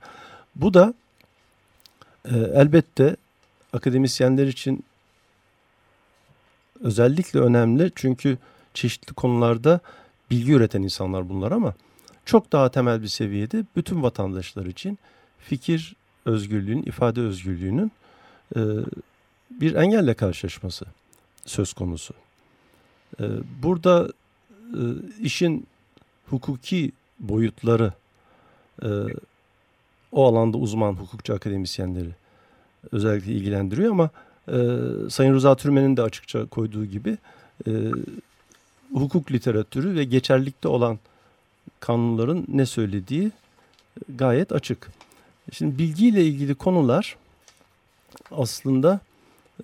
Bu 0.55 0.73
da 0.73 0.93
e, 2.25 2.35
elbette 2.35 3.15
akademisyenler 3.73 4.47
için 4.47 4.83
özellikle 6.81 7.39
önemli 7.39 7.91
çünkü 7.95 8.37
çeşitli 8.73 9.13
konularda 9.13 9.79
bilgi 10.31 10.53
üreten 10.53 10.81
insanlar 10.81 11.29
bunlar 11.29 11.51
ama 11.51 11.73
çok 12.25 12.51
daha 12.51 12.71
temel 12.71 13.01
bir 13.01 13.07
seviyede 13.07 13.65
bütün 13.75 14.03
vatandaşlar 14.03 14.65
için 14.65 14.99
fikir 15.39 15.95
özgürlüğünün, 16.25 16.83
ifade 16.83 17.21
özgürlüğünün 17.21 17.91
e, 18.55 18.59
bir 19.51 19.75
engelle 19.75 20.13
karşılaşması 20.13 20.85
söz 21.45 21.73
konusu. 21.73 22.13
E, 23.19 23.25
burada 23.63 24.09
e, 24.73 24.81
işin 25.21 25.67
hukuki 26.29 26.91
boyutları 27.19 27.93
e, 28.83 28.89
o 30.11 30.25
alanda 30.25 30.57
uzman 30.57 30.93
hukukçu 30.93 31.33
akademisyenleri 31.33 32.09
özellikle 32.91 33.31
ilgilendiriyor 33.31 33.91
ama 33.91 34.09
e, 34.47 34.57
Sayın 35.09 35.33
Rıza 35.33 35.55
Türmen'in 35.55 35.97
de 35.97 36.01
açıkça 36.01 36.45
koyduğu 36.45 36.85
gibi 36.85 37.17
e, 37.67 37.71
hukuk 38.93 39.31
literatürü 39.31 39.95
ve 39.95 40.03
geçerlikte 40.03 40.67
olan 40.67 40.99
kanunların 41.79 42.45
ne 42.47 42.65
söylediği 42.65 43.31
gayet 44.09 44.51
açık. 44.51 44.89
Şimdi 45.51 45.77
bilgiyle 45.77 46.25
ilgili 46.25 46.55
konular 46.55 47.17
aslında 48.31 48.99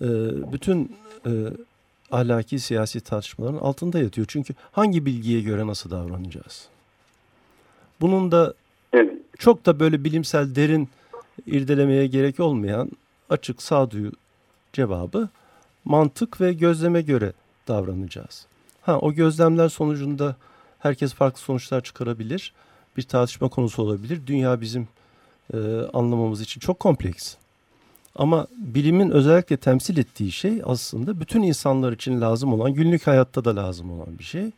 e, 0.02 0.08
bütün 0.52 0.96
e, 1.26 1.32
ahlaki 2.12 2.60
siyasi 2.60 3.02
tartışmaların 3.02 3.58
altında 3.58 4.00
yatıyor. 4.00 4.28
Çünkü 4.30 4.54
hangi 4.72 5.06
bilgiye 5.06 5.42
göre 5.42 5.68
nasıl 5.68 5.92
davranacağız? 5.92 6.68
Bunun 8.02 8.32
da 8.32 8.54
çok 9.38 9.66
da 9.66 9.80
böyle 9.80 10.04
bilimsel 10.04 10.56
derin 10.56 10.90
irdelemeye 11.46 12.08
gerek 12.08 12.40
olmayan 12.40 12.92
açık 13.30 13.62
sağduyu 13.62 14.12
cevabı 14.74 15.30
mantık 15.86 16.42
ve 16.42 16.54
gözleme 16.54 17.02
göre 17.02 17.34
davranacağız. 17.68 18.46
Ha 18.86 19.00
o 19.00 19.14
gözlemler 19.14 19.70
sonucunda 19.70 20.36
herkes 20.80 21.14
farklı 21.14 21.40
sonuçlar 21.40 21.82
çıkarabilir. 21.82 22.54
Bir 22.98 23.04
tartışma 23.04 23.50
konusu 23.50 23.84
olabilir. 23.84 24.22
Dünya 24.28 24.62
bizim 24.62 24.88
e, 25.54 25.58
anlamamız 25.94 26.42
için 26.42 26.60
çok 26.60 26.80
kompleks. 26.80 27.36
Ama 28.16 28.48
bilimin 28.58 29.10
özellikle 29.10 29.58
temsil 29.58 29.98
ettiği 29.98 30.32
şey 30.32 30.62
aslında 30.66 31.20
bütün 31.20 31.42
insanlar 31.42 31.94
için 31.94 32.22
lazım 32.22 32.54
olan, 32.54 32.74
günlük 32.74 33.08
hayatta 33.08 33.46
da 33.46 33.56
lazım 33.56 33.92
olan 33.92 34.20
bir 34.20 34.24
şey. 34.24 34.52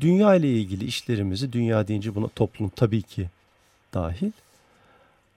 Dünya 0.00 0.34
ile 0.34 0.52
ilgili 0.52 0.84
işlerimizi, 0.84 1.52
dünya 1.52 1.88
deyince 1.88 2.14
buna 2.14 2.28
toplum 2.28 2.68
tabii 2.68 3.02
ki 3.02 3.30
dahil, 3.94 4.32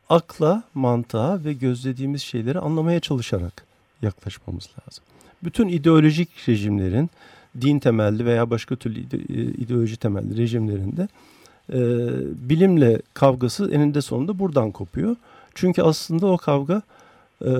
akla, 0.09 0.63
mantığa 0.73 1.43
ve 1.43 1.53
gözlediğimiz 1.53 2.21
şeyleri 2.21 2.59
anlamaya 2.59 2.99
çalışarak 2.99 3.65
yaklaşmamız 4.01 4.63
lazım. 4.63 5.03
Bütün 5.43 5.67
ideolojik 5.67 6.49
rejimlerin, 6.49 7.09
din 7.61 7.79
temelli 7.79 8.25
veya 8.25 8.49
başka 8.49 8.75
türlü 8.75 8.99
e, 8.99 9.41
ideoloji 9.43 9.97
temelli 9.97 10.37
rejimlerinde 10.37 11.07
e, 11.73 11.79
bilimle 12.49 13.01
kavgası 13.13 13.71
eninde 13.71 14.01
sonunda 14.01 14.39
buradan 14.39 14.71
kopuyor. 14.71 15.15
Çünkü 15.55 15.81
aslında 15.81 16.27
o 16.27 16.37
kavga 16.37 16.81
e, 17.45 17.51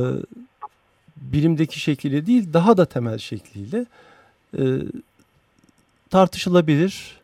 bilimdeki 1.18 1.80
şekliyle 1.80 2.26
değil 2.26 2.54
daha 2.54 2.78
da 2.78 2.86
temel 2.86 3.18
şekliyle 3.18 3.86
e, 4.58 4.64
tartışılabilir, 6.10 7.20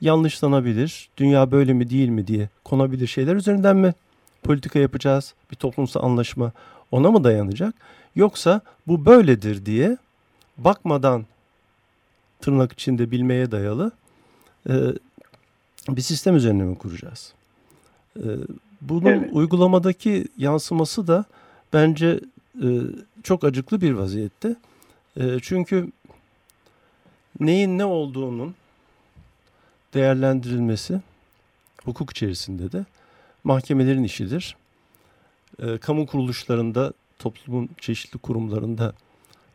yanlışlanabilir, 0.00 1.08
dünya 1.16 1.50
böyle 1.50 1.72
mi 1.72 1.90
değil 1.90 2.08
mi 2.08 2.26
diye 2.26 2.48
konabilir 2.64 3.06
şeyler 3.06 3.34
üzerinden 3.34 3.76
mi 3.76 3.94
politika 4.42 4.78
yapacağız, 4.78 5.34
bir 5.50 5.56
toplumsal 5.56 6.02
anlaşma 6.02 6.52
ona 6.90 7.10
mı 7.10 7.24
dayanacak? 7.24 7.74
Yoksa 8.16 8.60
bu 8.86 9.06
böyledir 9.06 9.66
diye 9.66 9.96
bakmadan 10.58 11.26
tırnak 12.44 12.72
içinde 12.72 13.10
bilmeye 13.10 13.50
dayalı 13.50 13.90
e, 14.68 14.74
bir 15.88 16.00
sistem 16.02 16.36
üzerine 16.36 16.62
mi 16.62 16.78
kuracağız? 16.78 17.32
E, 18.16 18.24
bunun 18.80 19.06
Evet. 19.06 19.30
uygulamadaki 19.32 20.28
yansıması 20.38 21.06
da 21.06 21.24
bence 21.72 22.20
e, 22.62 22.68
çok 23.22 23.44
acıklı 23.44 23.80
bir 23.80 23.92
vaziyette. 23.92 24.56
E, 25.16 25.38
çünkü 25.42 25.92
neyin 27.40 27.78
ne 27.78 27.84
olduğunun 27.84 28.54
değerlendirilmesi 29.94 31.00
hukuk 31.84 32.10
içerisinde 32.10 32.72
de 32.72 32.84
mahkemelerin 33.44 34.04
işidir. 34.04 34.56
E, 35.62 35.78
kamu 35.78 36.06
kuruluşlarında, 36.06 36.92
toplumun 37.18 37.68
çeşitli 37.80 38.18
kurumlarında 38.18 38.92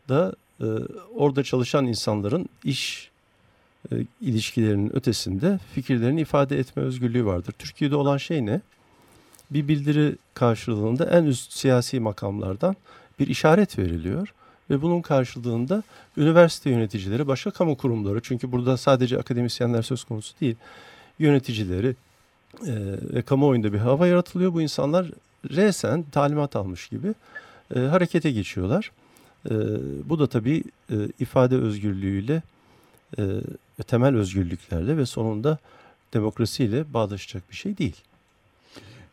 da 0.09 0.33
e, 0.61 0.65
orada 1.15 1.43
çalışan 1.43 1.85
insanların 1.85 2.49
iş 2.63 3.09
e, 3.91 3.95
ilişkilerinin 4.21 4.95
ötesinde 4.95 5.59
fikirlerini 5.73 6.21
ifade 6.21 6.59
etme 6.59 6.83
özgürlüğü 6.83 7.25
vardır. 7.25 7.53
Türkiye'de 7.59 7.95
olan 7.95 8.17
şey 8.17 8.45
ne? 8.45 8.61
Bir 9.51 9.67
bildiri 9.67 10.15
karşılığında 10.33 11.05
en 11.05 11.23
üst 11.23 11.53
siyasi 11.53 11.99
makamlardan 11.99 12.75
bir 13.19 13.27
işaret 13.27 13.79
veriliyor 13.79 14.33
ve 14.69 14.81
bunun 14.81 15.01
karşılığında 15.01 15.83
üniversite 16.17 16.69
yöneticileri, 16.69 17.27
başka 17.27 17.51
kamu 17.51 17.77
kurumları 17.77 18.19
çünkü 18.21 18.51
burada 18.51 18.77
sadece 18.77 19.17
akademisyenler 19.19 19.81
söz 19.81 20.03
konusu 20.03 20.39
değil, 20.41 20.55
yöneticileri 21.19 21.95
e, 22.67 22.73
ve 23.13 23.21
kamuoyunda 23.21 23.73
bir 23.73 23.77
hava 23.77 24.07
yaratılıyor. 24.07 24.53
Bu 24.53 24.61
insanlar 24.61 25.11
resen 25.49 26.03
talimat 26.11 26.55
almış 26.55 26.87
gibi 26.87 27.13
e, 27.75 27.79
harekete 27.79 28.31
geçiyorlar. 28.31 28.91
E, 29.45 29.53
bu 30.09 30.19
da 30.19 30.27
tabii 30.27 30.63
e, 30.91 30.95
ifade 31.19 31.55
özgürlüğüyle 31.55 32.41
e, 33.19 33.23
temel 33.87 34.15
özgürlüklerle 34.15 34.97
ve 34.97 35.05
sonunda 35.05 35.57
demokrasiyle 36.13 36.93
bağdaşacak 36.93 37.49
bir 37.51 37.55
şey 37.55 37.77
değil. 37.77 37.95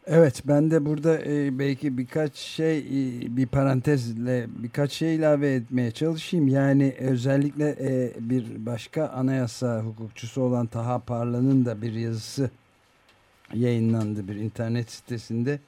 Evet 0.07 0.43
ben 0.45 0.71
de 0.71 0.85
burada 0.85 1.19
e, 1.25 1.59
belki 1.59 1.99
birkaç 1.99 2.35
şey 2.35 2.85
bir 3.29 3.47
parantezle 3.47 4.47
birkaç 4.59 4.93
şey 4.93 5.17
ilave 5.17 5.55
etmeye 5.55 5.91
çalışayım. 5.91 6.49
Yani 6.49 6.95
özellikle 6.99 7.77
bir 8.21 8.67
başka 8.67 9.09
anayasa 9.09 9.81
hukukçusu 9.81 10.43
olan 10.43 10.67
Taha 10.67 10.99
Parlan'ın 10.99 11.65
da 11.65 11.83
bir 11.83 11.93
yazısı 11.93 12.51
yayınlandı 13.55 14.29
bir 14.29 14.37
internet 14.37 14.91
sitesinde. 14.91 15.59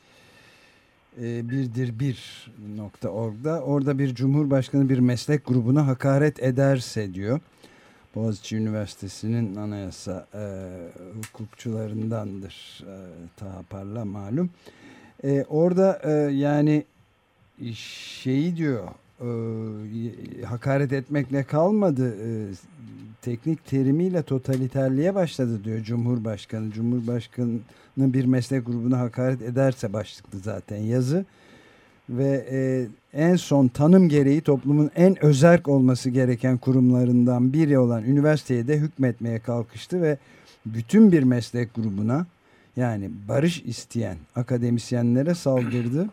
E, 1.16 1.50
birdir 1.50 2.00
bir 2.00 2.50
nokta.org'da. 2.76 3.62
Orada 3.62 3.98
bir 3.98 4.14
cumhurbaşkanı 4.14 4.88
bir 4.88 4.98
meslek 4.98 5.46
grubuna 5.46 5.86
hakaret 5.86 6.42
ederse 6.42 7.14
diyor. 7.14 7.40
Boğaziçi 8.14 8.56
Üniversitesi'nin 8.56 9.56
anayasa 9.56 10.26
e, 10.34 10.42
hukukçularındandır 11.16 12.84
e, 12.84 12.96
Taha 13.36 13.62
Parla 13.70 14.04
malum. 14.04 14.50
E, 15.24 15.44
orada 15.48 16.00
e, 16.04 16.10
yani 16.32 16.84
şeyi 17.74 18.56
diyor 18.56 18.88
e, 19.20 20.44
hakaret 20.44 20.92
etmekle 20.92 21.44
kalmadı 21.44 22.16
e, 22.22 22.28
teknik 23.22 23.66
terimiyle 23.66 24.22
totaliterliğe 24.22 25.14
başladı 25.14 25.64
diyor 25.64 25.82
Cumhurbaşkanı. 25.82 26.70
Cumhurbaşkanı 26.70 27.58
bir 27.96 28.24
meslek 28.24 28.66
grubuna 28.66 28.98
hakaret 28.98 29.42
ederse 29.42 29.92
başlıklı 29.92 30.38
zaten 30.38 30.76
yazı 30.76 31.24
ve 32.10 32.46
e, 32.50 32.86
en 33.12 33.36
son 33.36 33.68
tanım 33.68 34.08
gereği 34.08 34.40
toplumun 34.40 34.90
en 34.96 35.24
özerk 35.24 35.68
olması 35.68 36.10
gereken 36.10 36.58
kurumlarından 36.58 37.52
biri 37.52 37.78
olan 37.78 38.04
üniversiteye 38.04 38.68
de 38.68 38.78
hükmetmeye 38.78 39.38
kalkıştı 39.38 40.02
ve 40.02 40.18
bütün 40.66 41.12
bir 41.12 41.22
meslek 41.22 41.74
grubuna 41.74 42.26
yani 42.76 43.10
barış 43.28 43.62
isteyen 43.62 44.16
akademisyenlere 44.36 45.34
saldırdı. 45.34 46.08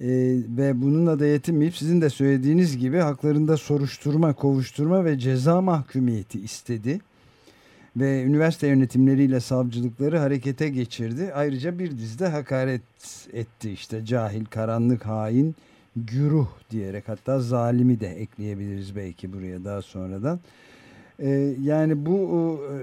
E, 0.00 0.08
ve 0.56 0.82
bununla 0.82 1.18
da 1.18 1.26
yetinmeyip 1.26 1.76
sizin 1.76 2.00
de 2.00 2.10
söylediğiniz 2.10 2.78
gibi 2.78 2.98
haklarında 2.98 3.56
soruşturma, 3.56 4.32
kovuşturma 4.32 5.04
ve 5.04 5.18
ceza 5.18 5.60
mahkumiyeti 5.60 6.40
istedi. 6.40 7.00
Ve 7.96 8.22
üniversite 8.22 8.66
yönetimleriyle 8.66 9.40
savcılıkları 9.40 10.18
harekete 10.18 10.68
geçirdi. 10.68 11.32
Ayrıca 11.34 11.78
bir 11.78 11.90
dizide 11.90 12.26
hakaret 12.26 12.82
etti 13.32 13.70
işte 13.70 14.04
cahil, 14.04 14.44
karanlık, 14.44 15.06
hain, 15.06 15.56
güruh 15.96 16.48
diyerek 16.70 17.08
hatta 17.08 17.40
zalimi 17.40 18.00
de 18.00 18.08
ekleyebiliriz 18.08 18.96
belki 18.96 19.32
buraya 19.32 19.64
daha 19.64 19.82
sonradan. 19.82 20.40
Ee, 21.18 21.54
yani 21.62 22.06
bu 22.06 22.60
e, 22.72 22.78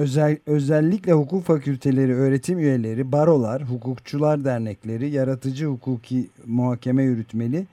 özel, 0.00 0.38
özellikle 0.46 1.12
hukuk 1.12 1.44
fakülteleri, 1.44 2.14
öğretim 2.14 2.58
üyeleri, 2.58 3.12
barolar, 3.12 3.62
hukukçular 3.62 4.44
dernekleri, 4.44 5.10
yaratıcı 5.10 5.66
hukuki 5.66 6.28
muhakeme 6.46 7.02
yürütmeli 7.02 7.66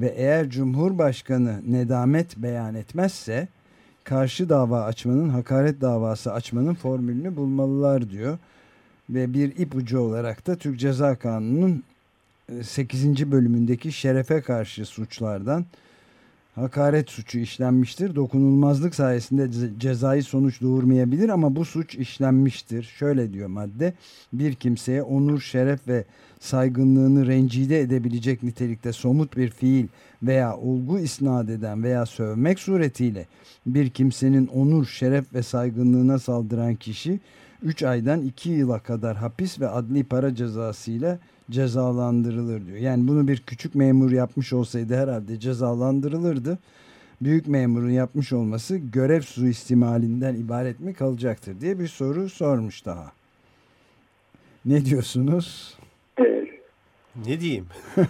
ve 0.00 0.06
eğer 0.06 0.50
Cumhurbaşkanı 0.50 1.60
nedamet 1.66 2.36
beyan 2.36 2.74
etmezse 2.74 3.48
karşı 4.04 4.48
dava 4.48 4.84
açmanın, 4.84 5.28
hakaret 5.28 5.80
davası 5.80 6.32
açmanın 6.32 6.74
formülünü 6.74 7.36
bulmalılar 7.36 8.10
diyor. 8.10 8.38
Ve 9.10 9.32
bir 9.34 9.56
ipucu 9.56 9.98
olarak 9.98 10.46
da 10.46 10.56
Türk 10.56 10.80
Ceza 10.80 11.16
Kanunu'nun 11.16 11.82
8. 12.62 13.32
bölümündeki 13.32 13.92
şerefe 13.92 14.40
karşı 14.40 14.86
suçlardan 14.86 15.64
hakaret 16.56 17.10
suçu 17.10 17.38
işlenmiştir. 17.38 18.14
Dokunulmazlık 18.14 18.94
sayesinde 18.94 19.50
cezai 19.78 20.22
sonuç 20.22 20.62
doğurmayabilir 20.62 21.28
ama 21.28 21.56
bu 21.56 21.64
suç 21.64 21.94
işlenmiştir. 21.94 22.82
Şöyle 22.82 23.32
diyor 23.32 23.48
madde. 23.48 23.94
Bir 24.32 24.54
kimseye 24.54 25.02
onur, 25.02 25.40
şeref 25.40 25.88
ve 25.88 26.04
saygınlığını 26.40 27.26
rencide 27.26 27.80
edebilecek 27.80 28.42
nitelikte 28.42 28.92
somut 28.92 29.36
bir 29.36 29.48
fiil 29.48 29.86
veya 30.22 30.56
olgu 30.56 30.98
isnat 30.98 31.50
eden 31.50 31.82
veya 31.82 32.06
sövmek 32.06 32.58
suretiyle 32.58 33.26
bir 33.66 33.90
kimsenin 33.90 34.46
onur, 34.46 34.86
şeref 34.86 35.34
ve 35.34 35.42
saygınlığına 35.42 36.18
saldıran 36.18 36.74
kişi 36.74 37.20
3 37.62 37.82
aydan 37.82 38.22
2 38.22 38.50
yıla 38.50 38.78
kadar 38.78 39.16
hapis 39.16 39.60
ve 39.60 39.68
adli 39.68 40.04
para 40.04 40.34
cezasıyla 40.34 41.18
cezalandırılır 41.50 42.66
diyor. 42.66 42.78
Yani 42.78 43.08
bunu 43.08 43.28
bir 43.28 43.42
küçük 43.46 43.74
memur 43.74 44.12
yapmış 44.12 44.52
olsaydı 44.52 44.94
herhalde 44.94 45.40
cezalandırılırdı. 45.40 46.58
Büyük 47.20 47.48
memurun 47.48 47.90
yapmış 47.90 48.32
olması 48.32 48.76
görev 48.76 49.20
suistimalinden 49.20 50.34
ibaret 50.34 50.80
mi 50.80 50.94
kalacaktır 50.94 51.60
diye 51.60 51.78
bir 51.78 51.88
soru 51.88 52.28
sormuş 52.28 52.86
daha. 52.86 53.12
Ne 54.64 54.84
diyorsunuz? 54.84 55.78
Ne 57.26 57.40
diyeyim? 57.40 57.66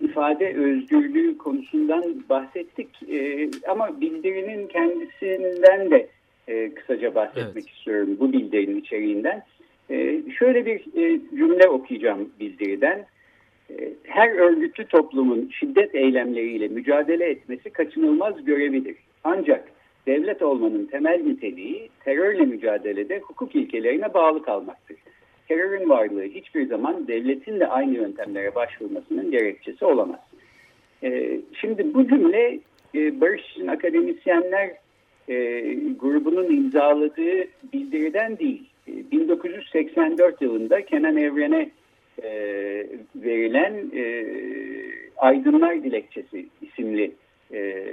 ifade 0.00 0.54
özgürlüğü 0.54 1.38
konusundan 1.38 2.24
bahsettik 2.28 2.88
ee, 3.12 3.50
ama 3.68 4.00
bildirinin 4.00 4.66
kendisinden 4.66 5.90
de 5.90 6.08
e, 6.48 6.74
kısaca 6.74 7.14
bahsetmek 7.14 7.64
evet. 7.64 7.76
istiyorum 7.76 8.16
bu 8.20 8.32
bildirinin 8.32 8.80
içeriğinden. 8.80 9.42
E, 9.90 10.22
şöyle 10.38 10.66
bir 10.66 10.80
e, 10.96 11.20
cümle 11.36 11.68
okuyacağım 11.68 12.30
bildiriden. 12.40 13.06
E, 13.70 13.92
her 14.04 14.30
örgütlü 14.30 14.86
toplumun 14.86 15.50
şiddet 15.60 15.94
eylemleriyle 15.94 16.68
mücadele 16.68 17.24
etmesi 17.24 17.70
kaçınılmaz 17.70 18.44
görevidir. 18.44 18.96
Ancak 19.24 19.68
devlet 20.06 20.42
olmanın 20.42 20.86
temel 20.86 21.20
niteliği 21.20 21.90
terörle 22.04 22.44
mücadelede 22.44 23.18
hukuk 23.18 23.54
ilkelerine 23.54 24.14
bağlı 24.14 24.42
kalmaktır. 24.42 24.96
Terörün 25.48 25.88
varlığı 25.88 26.22
hiçbir 26.24 26.66
zaman 26.66 27.08
devletin 27.08 27.60
de 27.60 27.66
aynı 27.66 27.94
yöntemlere 27.94 28.54
başvurmasının 28.54 29.30
gerekçesi 29.30 29.84
olamaz. 29.84 30.20
E, 31.02 31.40
şimdi 31.60 31.94
bu 31.94 32.08
cümle 32.08 32.60
e, 32.94 33.20
Barış 33.20 33.50
için 33.50 33.66
akademisyenler 33.66 34.70
e, 35.28 35.60
grubunun 36.00 36.56
imzaladığı 36.56 37.44
bildiriden 37.72 38.38
değil. 38.38 38.68
1984 39.12 40.42
e, 40.42 40.44
yılında 40.44 40.84
Kenan 40.84 41.16
Evren'e 41.16 41.70
e, 42.22 42.30
verilen 43.16 43.74
e, 43.96 44.24
Aydınlar 45.16 45.82
Dilekçesi 45.82 46.46
isimli 46.62 47.12
e, 47.52 47.84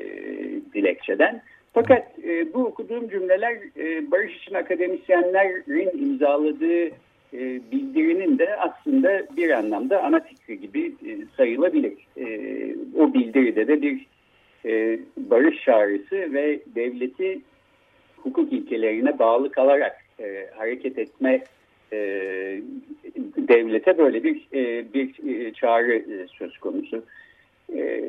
dilekçeden. 0.73 1.41
Fakat 1.73 2.19
e, 2.23 2.53
bu 2.53 2.65
okuduğum 2.65 3.09
cümleler 3.09 3.57
e, 3.77 4.11
Barış 4.11 4.37
için 4.37 4.53
akademisyenlerin 4.53 6.03
imzaladığı 6.03 6.85
e, 7.33 7.61
bildirinin 7.71 8.39
de 8.39 8.55
aslında 8.55 9.25
bir 9.37 9.49
anlamda 9.49 10.03
ana 10.03 10.19
fikri 10.19 10.59
gibi 10.59 10.85
e, 10.87 11.11
sayılabilir. 11.37 11.93
E, 12.17 12.25
o 12.99 13.13
bildiride 13.13 13.67
de 13.67 13.81
bir 13.81 14.05
e, 14.65 14.99
barış 15.17 15.63
çağrısı 15.63 16.33
ve 16.33 16.59
devleti 16.75 17.41
hukuk 18.17 18.53
ilkelerine 18.53 19.19
bağlı 19.19 19.51
kalarak 19.51 20.04
e, 20.19 20.49
hareket 20.55 20.97
etme 20.97 21.43
e, 21.93 21.97
devlete 23.37 23.97
böyle 23.97 24.23
bir 24.23 24.47
e, 24.53 24.93
bir 24.93 25.29
e, 25.29 25.53
çağrı 25.53 25.95
e, 25.95 26.27
söz 26.27 26.57
konusu. 26.57 27.03
E, 27.73 28.03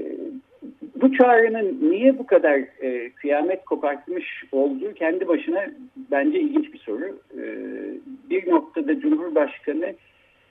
bu 1.02 1.12
çağrının 1.12 1.90
niye 1.90 2.18
bu 2.18 2.26
kadar 2.26 2.58
e, 2.82 3.10
kıyamet 3.10 3.64
kopartmış 3.64 4.44
olduğu 4.52 4.94
kendi 4.94 5.28
başına 5.28 5.66
bence 6.10 6.40
ilginç 6.40 6.72
bir 6.72 6.78
soru. 6.78 7.18
E, 7.38 7.44
bir 8.30 8.50
noktada 8.50 9.00
Cumhurbaşkanı 9.00 9.94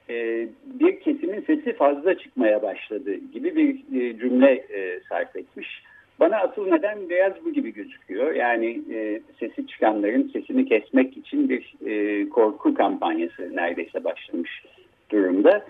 e, 0.09 0.47
bir 0.65 0.99
kesimin 0.99 1.41
sesi 1.41 1.73
fazla 1.73 2.17
çıkmaya 2.17 2.61
başladı 2.61 3.15
gibi 3.33 3.55
bir 3.55 3.99
e, 4.01 4.17
cümle 4.17 4.51
e, 4.51 4.99
sarf 5.09 5.35
etmiş. 5.35 5.83
Bana 6.19 6.37
asıl 6.37 6.67
neden 6.67 7.09
biraz 7.09 7.33
bu 7.45 7.53
gibi 7.53 7.73
gözüküyor. 7.73 8.33
Yani 8.33 8.81
e, 8.93 9.21
sesi 9.39 9.67
çıkanların 9.67 10.29
sesini 10.33 10.65
kesmek 10.65 11.17
için 11.17 11.49
bir 11.49 11.73
e, 11.85 12.29
korku 12.29 12.73
kampanyası 12.73 13.55
neredeyse 13.55 14.03
başlamış 14.03 14.65
durumda. 15.11 15.65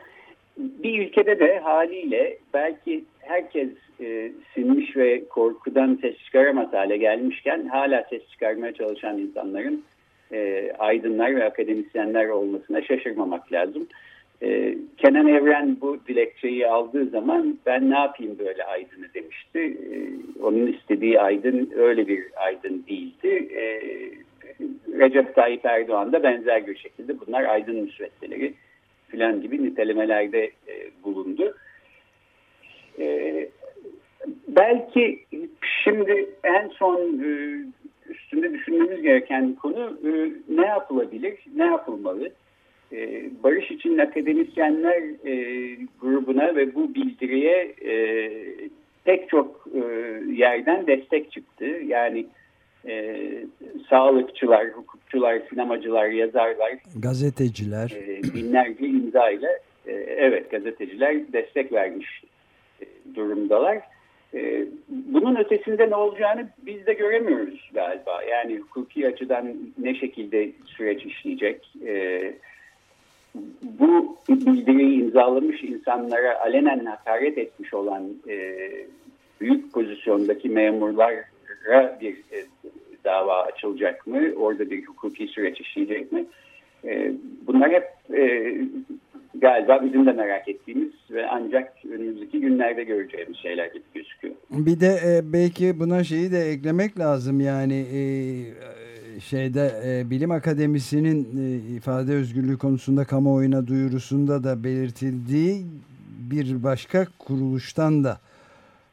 Bir 0.57 1.07
ülkede 1.07 1.39
de 1.39 1.59
haliyle 1.59 2.37
belki 2.53 3.03
herkes 3.19 3.69
e, 4.01 4.31
sinmiş 4.53 4.97
ve 4.97 5.25
korkudan 5.25 5.99
ses 6.01 6.17
çıkaramaz 6.17 6.73
hale 6.73 6.97
gelmişken 6.97 7.67
hala 7.67 8.03
ses 8.09 8.21
çıkarmaya 8.31 8.73
çalışan 8.73 9.17
insanların 9.17 9.83
e, 10.31 10.71
aydınlar 10.79 11.35
ve 11.35 11.43
akademisyenler 11.43 12.27
olmasına 12.27 12.81
şaşırmamak 12.81 13.51
lazım. 13.53 13.87
E, 14.45 14.77
Kenan 14.97 15.27
Evren 15.27 15.77
bu 15.81 15.97
dilekçeyi 16.07 16.67
aldığı 16.67 17.05
zaman 17.05 17.57
ben 17.65 17.89
ne 17.89 17.99
yapayım 17.99 18.39
böyle 18.39 18.63
aydını 18.63 19.13
demişti. 19.13 19.59
E, 19.59 19.95
onun 20.43 20.67
istediği 20.67 21.21
aydın 21.21 21.71
öyle 21.75 22.07
bir 22.07 22.25
aydın 22.35 22.85
değildi. 22.89 23.49
E, 23.55 23.81
Recep 24.99 25.35
Tayyip 25.35 25.65
Erdoğan 25.65 26.13
da 26.13 26.23
benzer 26.23 26.67
bir 26.67 26.75
şekilde 26.77 27.19
bunlar 27.19 27.43
aydın 27.43 27.75
müsveddeleri 27.75 28.53
filan 29.07 29.41
gibi 29.41 29.63
nitelemelerde 29.63 30.43
e, 30.43 30.73
bulundu. 31.03 31.55
Belki 34.47 35.25
şimdi 35.83 36.29
en 36.43 36.67
son 36.67 37.23
e, 37.23 37.59
üstünde 38.09 38.53
düşünmemiz 38.53 39.01
gereken 39.01 39.55
konu 39.55 39.99
e, 40.05 40.31
ne 40.49 40.65
yapılabilir, 40.65 41.39
ne 41.55 41.65
yapılmalı? 41.65 42.29
E, 42.95 43.29
Barış 43.43 43.71
için 43.71 43.97
akademisyenler 43.97 45.01
e, 45.27 45.33
grubuna 46.01 46.55
ve 46.55 46.75
bu 46.75 46.95
bildiriye 46.95 47.75
e, 47.85 47.95
pek 49.03 49.29
çok 49.29 49.67
e, 49.73 49.79
yerden 50.31 50.87
destek 50.87 51.31
çıktı. 51.31 51.65
Yani 51.65 52.25
e, 52.87 53.17
sağlıkçılar, 53.89 54.67
hukukçular, 54.67 55.41
sinemacılar, 55.49 56.07
yazarlar, 56.07 56.73
gazeteciler, 56.95 57.89
e, 57.89 58.33
binlerce 58.33 58.87
imza 58.87 59.29
ile 59.29 59.59
e, 59.87 59.91
evet 60.17 60.51
gazeteciler 60.51 61.33
destek 61.33 61.71
vermiş 61.71 62.23
e, 62.81 62.85
durumdalar. 63.15 63.81
E, 64.33 64.65
bunun 64.89 65.35
ötesinde 65.35 65.89
ne 65.89 65.95
olacağını 65.95 66.49
biz 66.65 66.85
de 66.85 66.93
göremiyoruz 66.93 67.69
galiba. 67.73 68.23
Yani 68.23 68.57
hukuki 68.57 69.07
açıdan 69.07 69.55
ne 69.77 69.95
şekilde 69.95 70.49
süreç 70.65 71.05
işleyecek? 71.05 71.69
E, 71.87 72.33
bu 73.61 74.17
bildiriyi 74.29 75.01
imzalamış 75.01 75.63
insanlara 75.63 76.41
alenen 76.41 76.85
hakaret 76.85 77.37
etmiş 77.37 77.73
olan 77.73 78.03
e, 78.29 78.55
büyük 79.41 79.73
pozisyondaki 79.73 80.49
memurlara 80.49 81.97
bir 82.01 82.13
e, 82.13 82.45
dava 83.03 83.43
açılacak 83.43 84.07
mı? 84.07 84.19
Orada 84.37 84.71
bir 84.71 84.85
hukuki 84.85 85.27
süreç 85.27 85.61
işleyecek 85.61 86.11
mi? 86.11 86.25
E, 86.85 87.11
bunlar 87.47 87.71
hep 87.71 88.17
e, 88.17 88.53
galiba 89.35 89.83
bizim 89.85 90.05
de 90.05 90.11
merak 90.11 90.47
ettiğimiz 90.47 90.91
ve 91.11 91.27
ancak 91.27 91.73
önümüzdeki 91.85 92.39
günlerde 92.39 92.83
göreceğimiz 92.83 93.37
şeyler 93.37 93.65
gibi 93.65 93.83
gözüküyor. 93.93 94.35
Bir 94.49 94.79
de 94.79 94.87
e, 94.87 95.33
belki 95.33 95.79
buna 95.79 96.03
şeyi 96.03 96.31
de 96.31 96.39
eklemek 96.39 96.99
lazım 96.99 97.39
yani 97.39 97.85
e, 97.93 97.99
şeyde 99.19 99.81
e, 99.85 100.09
Bilim 100.09 100.31
Akademisi'nin 100.31 101.37
e, 101.37 101.75
ifade 101.75 102.13
özgürlüğü 102.13 102.57
konusunda 102.57 103.05
kamuoyuna 103.05 103.67
duyurusunda 103.67 104.43
da 104.43 104.63
belirtildiği 104.63 105.65
bir 106.19 106.63
başka 106.63 107.07
kuruluştan 107.19 108.03
da 108.03 108.19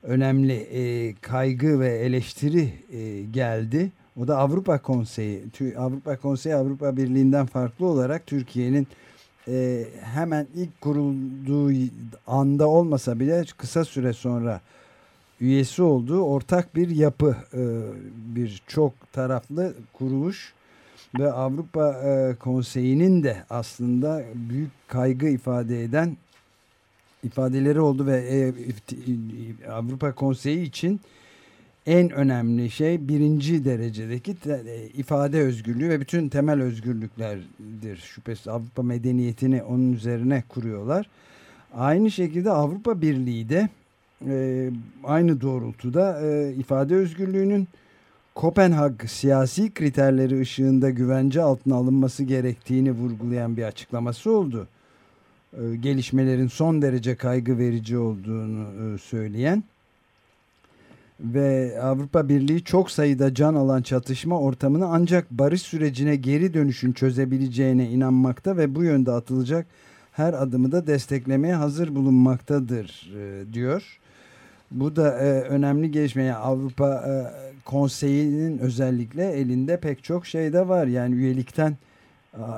önemli 0.02 0.52
e, 0.52 1.14
kaygı 1.14 1.80
ve 1.80 1.88
eleştiri 1.88 2.72
e, 2.92 3.22
geldi. 3.22 3.92
O 4.20 4.28
da 4.28 4.38
Avrupa 4.38 4.78
Konseyi. 4.78 5.44
Avrupa 5.78 6.16
Konseyi 6.16 6.54
Avrupa 6.54 6.96
Birliği'nden 6.96 7.46
farklı 7.46 7.86
olarak 7.86 8.26
Türkiye'nin 8.26 8.86
e, 9.48 9.84
hemen 10.00 10.46
ilk 10.54 10.80
kurulduğu 10.80 11.72
anda 12.26 12.68
olmasa 12.68 13.20
bile 13.20 13.44
kısa 13.56 13.84
süre 13.84 14.12
sonra 14.12 14.60
üyesi 15.42 15.82
olduğu 15.82 16.22
ortak 16.22 16.76
bir 16.76 16.88
yapı, 16.88 17.36
e, 17.54 17.62
bir 18.34 18.62
çok 18.66 19.12
taraflı 19.12 19.74
kuruluş 19.92 20.52
ve 21.18 21.32
Avrupa 21.32 21.92
e, 21.92 22.34
Konseyi'nin 22.34 23.22
de 23.22 23.36
aslında 23.50 24.24
büyük 24.34 24.70
kaygı 24.88 25.28
ifade 25.28 25.82
eden 25.82 26.16
ifadeleri 27.24 27.80
oldu 27.80 28.06
ve 28.06 28.16
e, 28.16 28.52
Avrupa 29.70 30.12
Konseyi 30.12 30.66
için 30.66 31.00
en 31.86 32.10
önemli 32.10 32.70
şey 32.70 33.08
birinci 33.08 33.64
derecedeki 33.64 34.36
ifade 34.96 35.40
özgürlüğü 35.40 35.88
ve 35.88 36.00
bütün 36.00 36.28
temel 36.28 36.62
özgürlüklerdir. 36.62 37.96
Şüphesiz 37.96 38.48
Avrupa 38.48 38.82
medeniyetini 38.82 39.62
onun 39.62 39.92
üzerine 39.92 40.42
kuruyorlar. 40.48 41.10
Aynı 41.74 42.10
şekilde 42.10 42.50
Avrupa 42.50 43.00
Birliği 43.00 43.48
de 43.48 43.68
e, 44.28 44.70
aynı 45.04 45.40
doğrultuda 45.40 46.20
e, 46.22 46.52
ifade 46.52 46.94
özgürlüğünün 46.94 47.68
Kopenhag 48.34 49.06
siyasi 49.06 49.74
kriterleri 49.74 50.40
ışığında 50.40 50.90
güvence 50.90 51.42
altına 51.42 51.76
alınması 51.76 52.24
gerektiğini 52.24 52.92
vurgulayan 52.92 53.56
bir 53.56 53.62
açıklaması 53.62 54.30
oldu. 54.30 54.68
E, 55.52 55.76
gelişmelerin 55.76 56.48
son 56.48 56.82
derece 56.82 57.16
kaygı 57.16 57.58
verici 57.58 57.98
olduğunu 57.98 58.94
e, 58.94 58.98
söyleyen 58.98 59.62
ve 61.20 61.80
Avrupa 61.82 62.28
Birliği 62.28 62.64
çok 62.64 62.90
sayıda 62.90 63.34
can 63.34 63.54
alan 63.54 63.82
çatışma 63.82 64.40
ortamını 64.40 64.86
ancak 64.86 65.30
barış 65.30 65.62
sürecine 65.62 66.16
geri 66.16 66.54
dönüşün 66.54 66.92
çözebileceğine 66.92 67.90
inanmakta 67.90 68.56
ve 68.56 68.74
bu 68.74 68.84
yönde 68.84 69.12
atılacak 69.12 69.66
her 70.12 70.34
adımı 70.34 70.72
da 70.72 70.86
desteklemeye 70.86 71.54
hazır 71.54 71.94
bulunmaktadır 71.94 73.12
e, 73.16 73.52
diyor. 73.52 73.98
Bu 74.72 74.96
da 74.96 75.18
e, 75.18 75.40
önemli 75.40 75.90
gelişme. 75.90 76.32
Avrupa 76.32 76.94
e, 76.94 77.12
Konseyi'nin 77.64 78.58
özellikle 78.58 79.32
elinde 79.32 79.80
pek 79.80 80.04
çok 80.04 80.26
şey 80.26 80.52
de 80.52 80.68
var. 80.68 80.86
Yani 80.86 81.14
üyelikten 81.14 81.76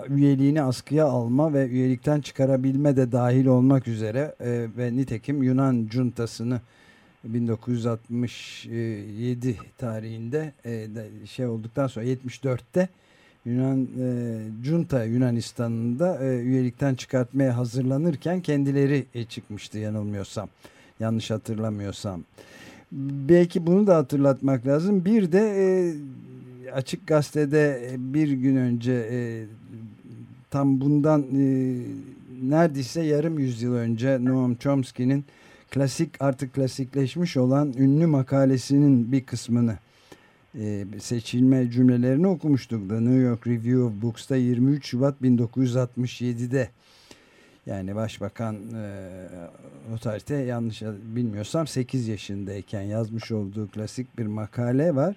üyeliğini 0.08 0.62
askıya 0.62 1.06
alma 1.06 1.52
ve 1.52 1.68
üyelikten 1.68 2.20
çıkarabilme 2.20 2.96
de 2.96 3.12
dahil 3.12 3.46
olmak 3.46 3.88
üzere 3.88 4.34
e, 4.40 4.66
ve 4.76 4.96
nitekim 4.96 5.42
Yunan 5.42 5.86
cuntasını 5.90 6.60
1967 7.24 9.56
tarihinde 9.78 10.52
e, 10.66 10.88
şey 11.26 11.46
olduktan 11.46 11.86
sonra 11.86 12.06
74'te 12.06 12.88
Yunan 13.44 13.88
e, 14.00 14.38
junta 14.62 15.04
Yunanistan'ın 15.04 15.98
da 15.98 16.24
e, 16.24 16.38
üyelikten 16.38 16.94
çıkartmaya 16.94 17.56
hazırlanırken 17.56 18.40
kendileri 18.40 19.06
e, 19.14 19.24
çıkmıştı 19.24 19.78
yanılmıyorsam. 19.78 20.48
Yanlış 21.00 21.30
hatırlamıyorsam. 21.30 22.24
Belki 23.28 23.66
bunu 23.66 23.86
da 23.86 23.96
hatırlatmak 23.96 24.66
lazım. 24.66 25.04
Bir 25.04 25.32
de 25.32 25.40
e, 25.40 26.70
Açık 26.70 27.06
Gazete'de 27.06 27.90
e, 27.90 28.14
bir 28.14 28.28
gün 28.28 28.56
önce 28.56 28.92
e, 29.10 29.46
tam 30.50 30.80
bundan 30.80 31.22
e, 31.22 31.76
neredeyse 32.42 33.02
yarım 33.02 33.38
yüzyıl 33.38 33.74
önce 33.74 34.24
Noam 34.24 34.54
Chomsky'nin 34.54 35.24
klasik 35.70 36.22
artık 36.22 36.54
klasikleşmiş 36.54 37.36
olan 37.36 37.72
ünlü 37.78 38.06
makalesinin 38.06 39.12
bir 39.12 39.24
kısmını 39.24 39.78
e, 40.58 40.84
seçilme 41.00 41.70
cümlelerini 41.70 42.26
okumuştuk 42.26 42.90
da 42.90 43.00
New 43.00 43.20
York 43.20 43.46
Review 43.46 43.78
of 43.78 43.92
Books'ta 44.02 44.36
23 44.36 44.86
Şubat 44.86 45.14
1967'de 45.22 46.68
yani 47.66 47.94
başbakan 47.94 48.56
e, 48.74 49.18
o 49.94 49.98
tarihte 49.98 50.34
yanlış 50.34 50.82
bilmiyorsam 50.82 51.66
8 51.66 52.08
yaşındayken 52.08 52.82
yazmış 52.82 53.32
olduğu 53.32 53.68
klasik 53.68 54.18
bir 54.18 54.26
makale 54.26 54.94
var 54.94 55.16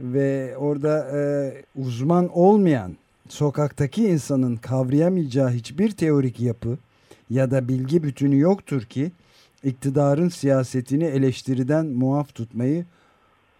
ve 0.00 0.56
orada 0.56 1.10
e, 1.18 1.52
uzman 1.76 2.28
olmayan 2.28 2.96
sokaktaki 3.28 4.08
insanın 4.08 4.56
kavrayamayacağı 4.56 5.50
hiçbir 5.50 5.90
teorik 5.90 6.40
yapı 6.40 6.78
ya 7.30 7.50
da 7.50 7.68
bilgi 7.68 8.02
bütünü 8.02 8.38
yoktur 8.38 8.82
ki 8.82 9.12
iktidarın 9.64 10.28
siyasetini 10.28 11.04
eleştiriden 11.04 11.86
muaf 11.86 12.34
tutmayı 12.34 12.84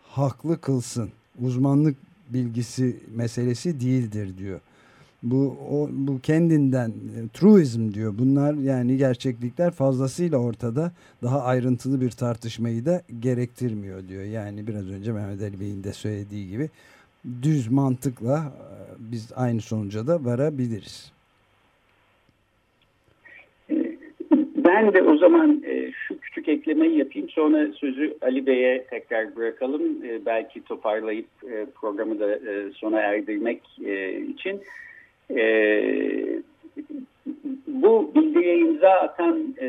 haklı 0.02 0.60
kılsın. 0.60 1.10
Uzmanlık 1.40 1.96
bilgisi 2.30 2.96
meselesi 3.14 3.80
değildir 3.80 4.38
diyor. 4.38 4.60
Bu 5.22 5.58
o, 5.70 5.88
bu 5.90 6.20
kendinden 6.20 6.88
e, 6.88 7.28
truism 7.34 7.94
diyor. 7.94 8.14
Bunlar 8.18 8.54
yani 8.54 8.96
gerçeklikler 8.96 9.70
fazlasıyla 9.70 10.38
ortada. 10.38 10.92
Daha 11.22 11.42
ayrıntılı 11.42 12.00
bir 12.00 12.10
tartışmayı 12.10 12.86
da 12.86 13.02
gerektirmiyor 13.20 14.08
diyor. 14.08 14.24
Yani 14.24 14.66
biraz 14.66 14.90
önce 14.90 15.12
Mehmet 15.12 15.42
Ali 15.42 15.60
Bey'in 15.60 15.84
de 15.84 15.92
söylediği 15.92 16.48
gibi 16.48 16.70
düz 17.42 17.72
mantıkla 17.72 18.36
e, 18.38 18.72
biz 18.98 19.32
aynı 19.36 19.60
sonuca 19.60 20.06
da 20.06 20.24
varabiliriz. 20.24 21.12
Ben 24.56 24.94
de 24.94 25.02
o 25.02 25.16
zaman 25.16 25.62
e, 25.66 25.92
şu 25.92 26.20
küçük 26.20 26.48
eklemeyi 26.48 26.98
yapayım. 26.98 27.28
Sonra 27.28 27.72
sözü 27.72 28.16
Ali 28.22 28.46
Bey'e 28.46 28.84
tekrar 28.90 29.36
bırakalım. 29.36 30.04
E, 30.04 30.26
belki 30.26 30.64
toparlayıp 30.64 31.26
e, 31.50 31.66
programı 31.74 32.20
da 32.20 32.32
e, 32.32 32.72
sona 32.72 33.00
erdirmek 33.00 33.62
e, 33.84 34.20
için. 34.20 34.60
E, 35.36 36.42
bu 37.66 38.14
bildiriye 38.14 38.58
imza 38.58 38.90
atan 38.90 39.54
e, 39.60 39.68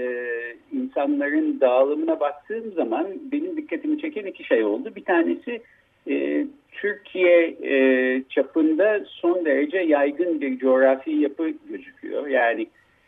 insanların 0.71 1.59
dağılımına 1.59 2.19
baktığım 2.19 2.71
zaman 2.71 3.07
benim 3.31 3.57
dikkatimi 3.57 4.01
çeken 4.01 4.25
iki 4.25 4.43
şey 4.43 4.63
oldu. 4.63 4.91
Bir 4.95 5.03
tanesi 5.03 5.61
e, 6.09 6.45
Türkiye 6.71 7.55
e, 7.63 8.23
çapında 8.29 8.99
son 9.05 9.45
derece 9.45 9.77
yaygın 9.77 10.41
bir 10.41 10.59
coğrafi 10.59 11.11
yapı 11.11 11.49
gözüküyor. 11.69 12.27
Yani 12.27 12.67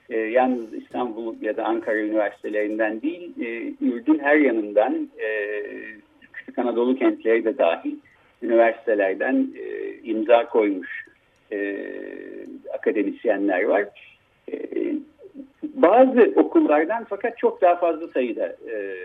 e, 0.10 0.18
yalnız 0.18 0.74
İstanbul 0.74 1.36
ya 1.42 1.58
da 1.58 1.66
Ankara 1.66 1.98
üniversitelerinden 1.98 3.02
değil, 3.02 3.32
e, 3.42 3.74
yurdun 3.86 4.20
her 4.20 4.36
yanından 4.36 5.10
e, 5.20 5.64
küçük 6.34 6.60
Anadolu 6.60 6.96
kentleri 6.96 7.46
de 7.46 7.58
dahil 7.58 7.96
üniversitelerden 8.42 9.48
e, 9.56 9.94
imza 10.04 10.46
koymuş 10.46 11.06
e, 11.52 11.86
akademisyenler 12.74 13.64
var. 13.64 13.86
E, 14.52 14.58
bazı 15.64 16.34
okullardan 16.36 17.06
fakat 17.10 17.38
çok 17.38 17.62
daha 17.62 17.76
fazla 17.76 18.08
sayıda 18.08 18.48
e, 18.48 18.96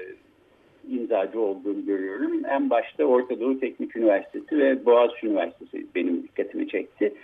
imzacı 0.91 1.41
olduğunu 1.41 1.87
görüyorum. 1.87 2.33
En 2.51 2.71
başta 2.71 3.05
Orta 3.05 3.41
Doğu 3.41 3.61
Teknik 3.61 3.97
Üniversitesi 3.97 4.59
ve 4.59 4.87
Boğaziçi 4.87 5.27
Üniversitesi 5.27 5.87
benim 5.95 6.23
dikkatimi 6.23 6.69
çekti. 6.69 7.15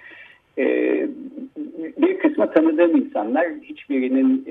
E, 0.59 0.65
bir 1.77 2.19
kısmı 2.19 2.53
tanıdığım 2.53 2.97
insanlar 2.97 3.49
hiçbirinin 3.63 4.45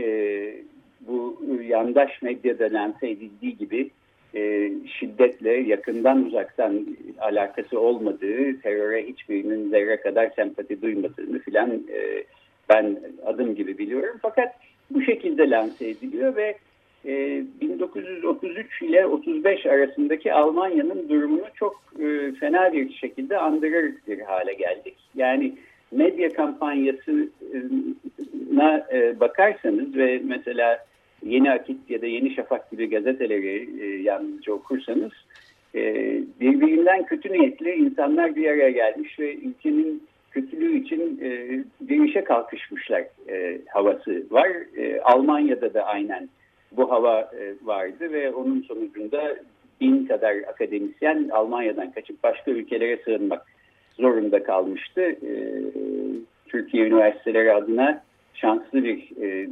bu 1.08 1.38
yandaş 1.68 2.22
medyada 2.22 2.64
lanse 2.74 3.10
edildiği 3.10 3.58
gibi 3.58 3.90
e, 4.36 4.72
şiddetle 5.00 5.52
yakından 5.52 6.26
uzaktan 6.26 6.88
alakası 7.20 7.80
olmadığı, 7.80 8.62
teröre 8.62 9.08
hiçbirinin 9.08 9.70
zerre 9.70 10.02
kadar 10.02 10.32
sempati 10.36 10.82
duymadığını 10.82 11.40
filan 11.40 11.72
e, 11.72 12.24
ben 12.70 13.00
adım 13.26 13.56
gibi 13.56 13.78
biliyorum. 13.78 14.18
Fakat 14.22 14.56
bu 14.92 15.02
şekilde 15.02 15.50
lanse 15.50 15.90
ediliyor 15.90 16.36
ve 16.36 16.58
e, 17.06 17.44
1933 17.62 18.82
ile 18.82 19.06
35 19.06 19.66
arasındaki 19.66 20.34
Almanya'nın 20.34 21.10
durumunu 21.10 21.46
çok 21.56 21.84
e, 22.00 22.32
fena 22.40 22.74
bir 22.74 22.94
şekilde 22.94 23.38
andırır 23.38 23.94
bir 24.08 24.20
hale 24.20 24.54
geldik. 24.54 24.96
Yani 25.16 25.54
medya 25.92 26.30
kampanyasına 26.34 27.28
e, 28.94 29.20
bakarsanız 29.20 29.96
ve 29.96 30.22
mesela 30.24 30.86
Yeni 31.24 31.52
Akit 31.52 31.90
ya 31.90 32.02
da 32.02 32.06
Yeni 32.06 32.36
Şafak 32.36 32.72
gibi 32.72 32.90
gazeteleri 32.90 33.70
e, 33.82 34.02
yalnızca 34.02 34.54
okursanız 34.54 35.12
e, 35.76 35.82
birbirinden 36.40 37.06
kötü 37.06 37.34
niyetli 37.34 37.72
insanlar 37.72 38.36
bir 38.36 38.48
araya 38.48 38.70
gelmiş 38.70 39.20
ve 39.20 39.36
ülkenin 39.36 40.04
kötülüğü 40.32 40.78
için 40.78 41.20
e, 41.24 41.60
bir 41.82 42.24
kalkışmışlar 42.24 43.04
e, 43.30 43.62
havası 43.68 44.24
var. 44.32 44.50
E, 44.78 45.02
Almanya'da 45.02 45.74
da 45.74 45.86
aynen 45.86 46.30
bu 46.72 46.92
hava 46.92 47.22
e, 47.22 47.54
vardı 47.64 48.12
ve 48.12 48.32
onun 48.32 48.62
sonucunda 48.62 49.36
bin 49.82 50.06
kadar 50.06 50.36
akademisyen 50.36 51.30
Almanya'dan 51.32 51.92
kaçıp 51.92 52.24
başka 52.24 52.52
ülkelere 52.52 52.98
sığınmak 52.98 53.46
zorunda 53.94 54.44
kalmıştı. 54.44 55.02
E, 55.02 55.32
Türkiye 56.48 56.86
üniversiteleri 56.86 57.54
adına 57.54 58.04
şanslı 58.34 58.84
bir 58.84 59.22
e, 59.22 59.50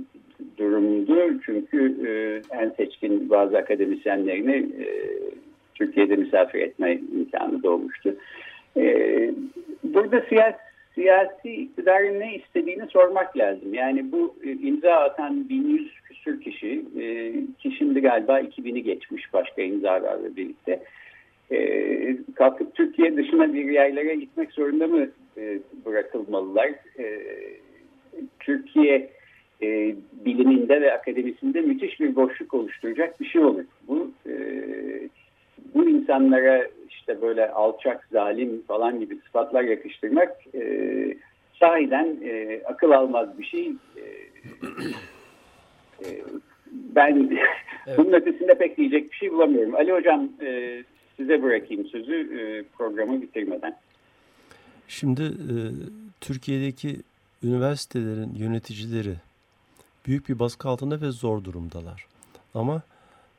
durumdu. 0.58 1.42
Çünkü 1.46 1.96
e, 2.08 2.12
en 2.56 2.70
seçkin 2.70 3.30
bazı 3.30 3.58
akademisyenlerini 3.58 4.56
e, 4.56 4.88
Türkiye'de 5.76 6.16
misafir 6.16 6.60
etme 6.60 7.00
imkanı 7.16 7.64
doğmuştu. 7.64 8.16
E, 8.78 8.84
burada 9.84 10.22
siyasi, 10.30 10.58
siyasi 10.96 11.52
iktidarın 11.54 12.20
ne 12.20 12.36
istediğini 12.36 12.88
sormak 12.88 13.38
lazım. 13.38 13.74
Yani 13.74 14.12
bu 14.12 14.36
e, 14.44 14.52
imza 14.52 14.94
atan 14.94 15.50
1100 15.50 15.92
küsür 16.04 16.42
kişi, 16.42 16.86
e, 17.00 17.34
ki 17.60 17.72
şimdi 17.78 18.02
galiba 18.02 18.40
2000'i 18.40 18.84
geçmiş 18.84 19.34
başka 19.34 19.62
imzalarla 19.62 20.36
birlikte. 20.36 20.80
E, 21.52 22.18
kalkıp 22.36 22.76
Türkiye 22.76 23.18
dışına 23.18 23.54
bir 23.54 23.70
yerlere 23.72 24.16
gitmek 24.16 24.52
zorunda 24.52 24.88
mı 24.88 25.08
e, 25.38 25.60
bırakılmalılar? 25.86 26.72
Türkiye 28.40 29.10
e, 29.62 29.96
biliminde 30.26 30.82
ve 30.82 30.94
akademisinde 30.94 31.62
müthiş 31.62 32.00
bir 32.00 32.16
boşluk 32.16 32.54
oluşturacak 32.54 33.20
bir 33.20 33.26
şey 33.26 33.42
olur. 33.42 33.64
Bu 33.88 34.12
e, 34.28 34.34
bu 35.76 35.90
insanlara 35.90 36.68
işte 36.90 37.22
böyle 37.22 37.52
alçak, 37.52 38.08
zalim 38.12 38.62
falan 38.68 39.00
gibi 39.00 39.16
sıfatlar 39.26 39.64
yakıştırmak 39.64 40.36
e, 40.56 40.62
sahiden 41.60 42.18
e, 42.24 42.62
akıl 42.66 42.92
almaz 42.92 43.40
bir 43.40 43.46
şey. 43.46 43.72
E, 43.98 44.04
e, 46.06 46.22
ben 46.72 47.30
Evet. 47.88 47.98
Bunun 47.98 48.12
ötesinde 48.12 48.58
pek 48.58 48.78
diyecek 48.78 49.12
bir 49.12 49.16
şey 49.16 49.32
bulamıyorum. 49.32 49.76
Ali 49.76 49.92
Hocam 49.92 50.30
e, 50.42 50.84
size 51.18 51.44
bırakayım 51.44 51.86
sözü 51.86 52.14
e, 52.40 52.64
programı 52.78 53.22
bitirmeden. 53.22 53.76
Şimdi 54.88 55.22
e, 55.22 55.54
Türkiye'deki 56.22 56.96
üniversitelerin 57.44 58.36
yöneticileri 58.36 59.14
büyük 60.06 60.30
bir 60.30 60.40
baskı 60.40 60.70
altında 60.70 61.02
ve 61.02 61.12
zor 61.12 61.44
durumdalar. 61.44 62.06
Ama 62.54 62.82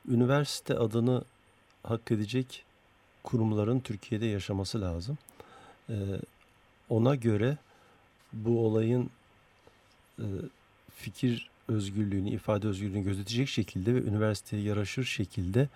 üniversite 0.08 0.74
adını 0.74 1.22
hak 1.82 2.10
edecek 2.10 2.64
kurumların 3.22 3.80
Türkiye'de 3.80 4.26
yaşaması 4.26 4.80
lazım. 4.80 5.18
Ee, 5.90 5.94
ona 6.88 7.14
göre 7.14 7.56
bu 8.32 8.66
olayın 8.66 9.10
e, 10.18 10.26
fikir 10.96 11.50
özgürlüğünü, 11.68 12.30
ifade 12.30 12.68
özgürlüğünü 12.68 13.04
gözetecek 13.04 13.48
şekilde 13.48 13.94
ve 13.94 13.98
üniversiteye 13.98 14.62
yaraşır 14.62 15.04
şekilde 15.04 15.68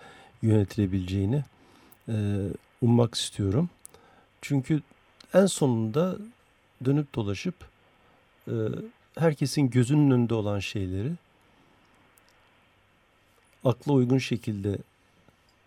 yönetilebileceğini 0.42 1.44
e, 2.08 2.46
ummak 2.82 3.14
istiyorum. 3.14 3.70
Çünkü 4.42 4.82
en 5.34 5.46
sonunda 5.46 6.16
dönüp 6.84 7.14
dolaşıp 7.14 7.54
e, 8.48 8.54
herkesin 9.18 9.70
gözünün 9.70 10.10
önünde 10.10 10.34
olan 10.34 10.58
şeyleri 10.58 11.12
akla 13.64 13.92
uygun 13.92 14.18
şekilde 14.18 14.78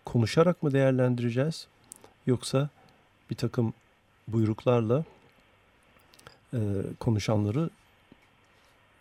konuşarak 0.04 0.62
mı 0.62 0.72
değerlendireceğiz 0.72 1.66
yoksa 2.26 2.68
bir 3.30 3.36
takım 3.36 3.74
buyruklarla 4.28 5.04
e, 6.54 6.58
konuşanları 7.00 7.70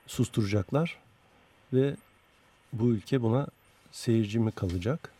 susturacaklar 0.08 0.98
ve 1.74 1.96
bu 2.74 2.90
ülke 2.90 3.22
buna 3.22 3.48
seyirci 3.92 4.40
mi 4.40 4.52
kalacak? 4.52 5.12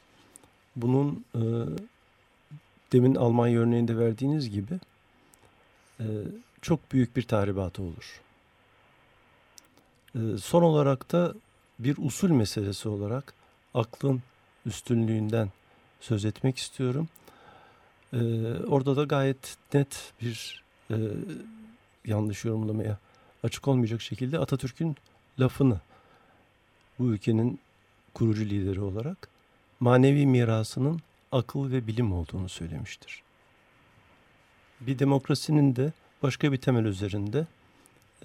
Bunun 0.76 1.26
e, 1.36 1.42
demin 2.92 3.16
Almanya 3.16 3.60
örneğinde 3.60 3.98
verdiğiniz 3.98 4.50
gibi 4.50 4.80
e, 6.00 6.06
çok 6.62 6.92
büyük 6.92 7.16
bir 7.16 7.24
tahribatı 7.24 7.84
olur. 7.84 8.22
E, 10.16 10.20
son 10.38 10.64
olarak 10.64 11.12
da 11.12 11.34
bir 11.80 11.98
usul 11.98 12.30
meselesi 12.30 12.90
olarak 12.90 13.34
aklın 13.74 14.22
üstünlüğünden 14.66 15.52
söz 16.00 16.26
etmek 16.26 16.58
istiyorum. 16.58 17.08
E, 18.14 18.20
orada 18.68 18.96
da 18.96 19.04
gayet 19.04 19.58
net 19.74 20.14
bir 20.22 20.64
e, 20.92 20.96
yanlış 22.06 22.46
yorumlamaya 22.46 22.98
açık 23.44 23.68
olmayacak 23.68 24.02
şekilde 24.02 24.40
Atatürk'ün 24.40 24.96
lafını 25.40 25.80
bu 27.00 27.06
ülkenin 27.06 27.60
kurucu 28.14 28.46
lideri 28.46 28.82
olarak 28.82 29.30
manevi 29.80 30.26
mirasının 30.26 31.02
akıl 31.32 31.72
ve 31.72 31.88
bilim 31.88 32.14
olduğunu 32.14 32.50
söylemiştir. 32.50 33.24
Bir 34.82 35.00
demokrasinin 35.00 35.76
de 35.76 35.92
başka 36.24 36.52
bir 36.52 36.58
temel 36.58 36.86
üzerinde 36.86 37.46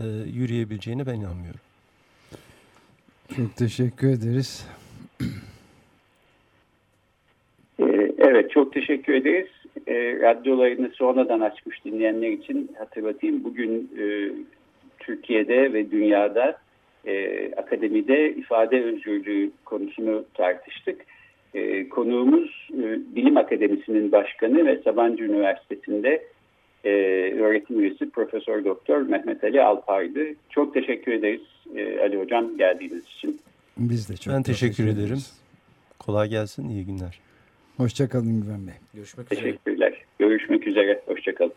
e, 0.01 0.05
yürüyebileceğine 0.07 1.07
ben 1.07 1.15
inanmıyorum. 1.15 1.61
Çok 3.37 3.57
teşekkür 3.57 4.09
ederiz. 4.09 4.69
Ee, 7.81 8.13
evet 8.19 8.51
çok 8.51 8.73
teşekkür 8.73 9.15
ederiz. 9.15 9.49
E, 9.87 9.95
radyolarını 10.21 10.91
sonradan 10.95 11.41
açmış 11.41 11.85
dinleyenler 11.85 12.31
için 12.31 12.71
hatırlatayım. 12.79 13.45
Bugün 13.45 13.91
e, 13.99 14.31
Türkiye'de 14.99 15.73
ve 15.73 15.91
dünyada 15.91 16.59
e, 17.07 17.47
akademide 17.55 18.35
ifade 18.35 18.85
özgürlüğü 18.85 19.51
konusunu 19.65 20.25
tartıştık. 20.35 21.01
E, 21.55 21.89
konuğumuz 21.89 22.69
Bilim 23.17 23.37
Akademisi'nin 23.37 24.13
başkanı 24.13 24.67
ve 24.67 24.81
Sabancı 24.85 25.25
Üniversitesi'nde 25.25 26.23
e, 26.85 26.91
öğretim 27.41 27.81
üyesi 27.81 28.11
Profesör 28.11 28.65
Doktor 28.65 28.99
Mehmet 29.01 29.45
Ali 29.45 29.63
Alpay'dı. 29.63 30.21
Çok 30.51 30.75
teşekkür 30.75 31.13
ederiz 31.13 31.41
e, 31.77 32.01
Ali 32.01 32.21
Hocam 32.21 32.57
geldiğiniz 32.59 33.07
için. 33.07 33.41
Biz 33.79 34.09
de 34.09 34.17
çok 34.17 34.35
ben 34.35 34.43
teşekkür, 34.43 34.77
teşekkür 34.77 34.93
ederim. 34.93 35.07
Ederiz. 35.07 35.43
Kolay 35.99 36.29
gelsin, 36.29 36.69
iyi 36.69 36.87
günler. 36.87 37.21
Hoşçakalın 37.77 38.41
Güven 38.43 38.67
Bey. 38.67 38.75
Görüşmek 38.95 39.33
üzere. 39.33 39.45
Teşekkürler. 39.45 40.03
Görüşmek 40.19 40.67
üzere. 40.67 41.03
Hoşçakalın. 41.07 41.53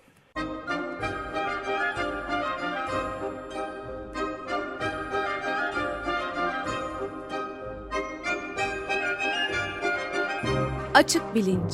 Açık 10.94 11.36
Bilinç 11.36 11.74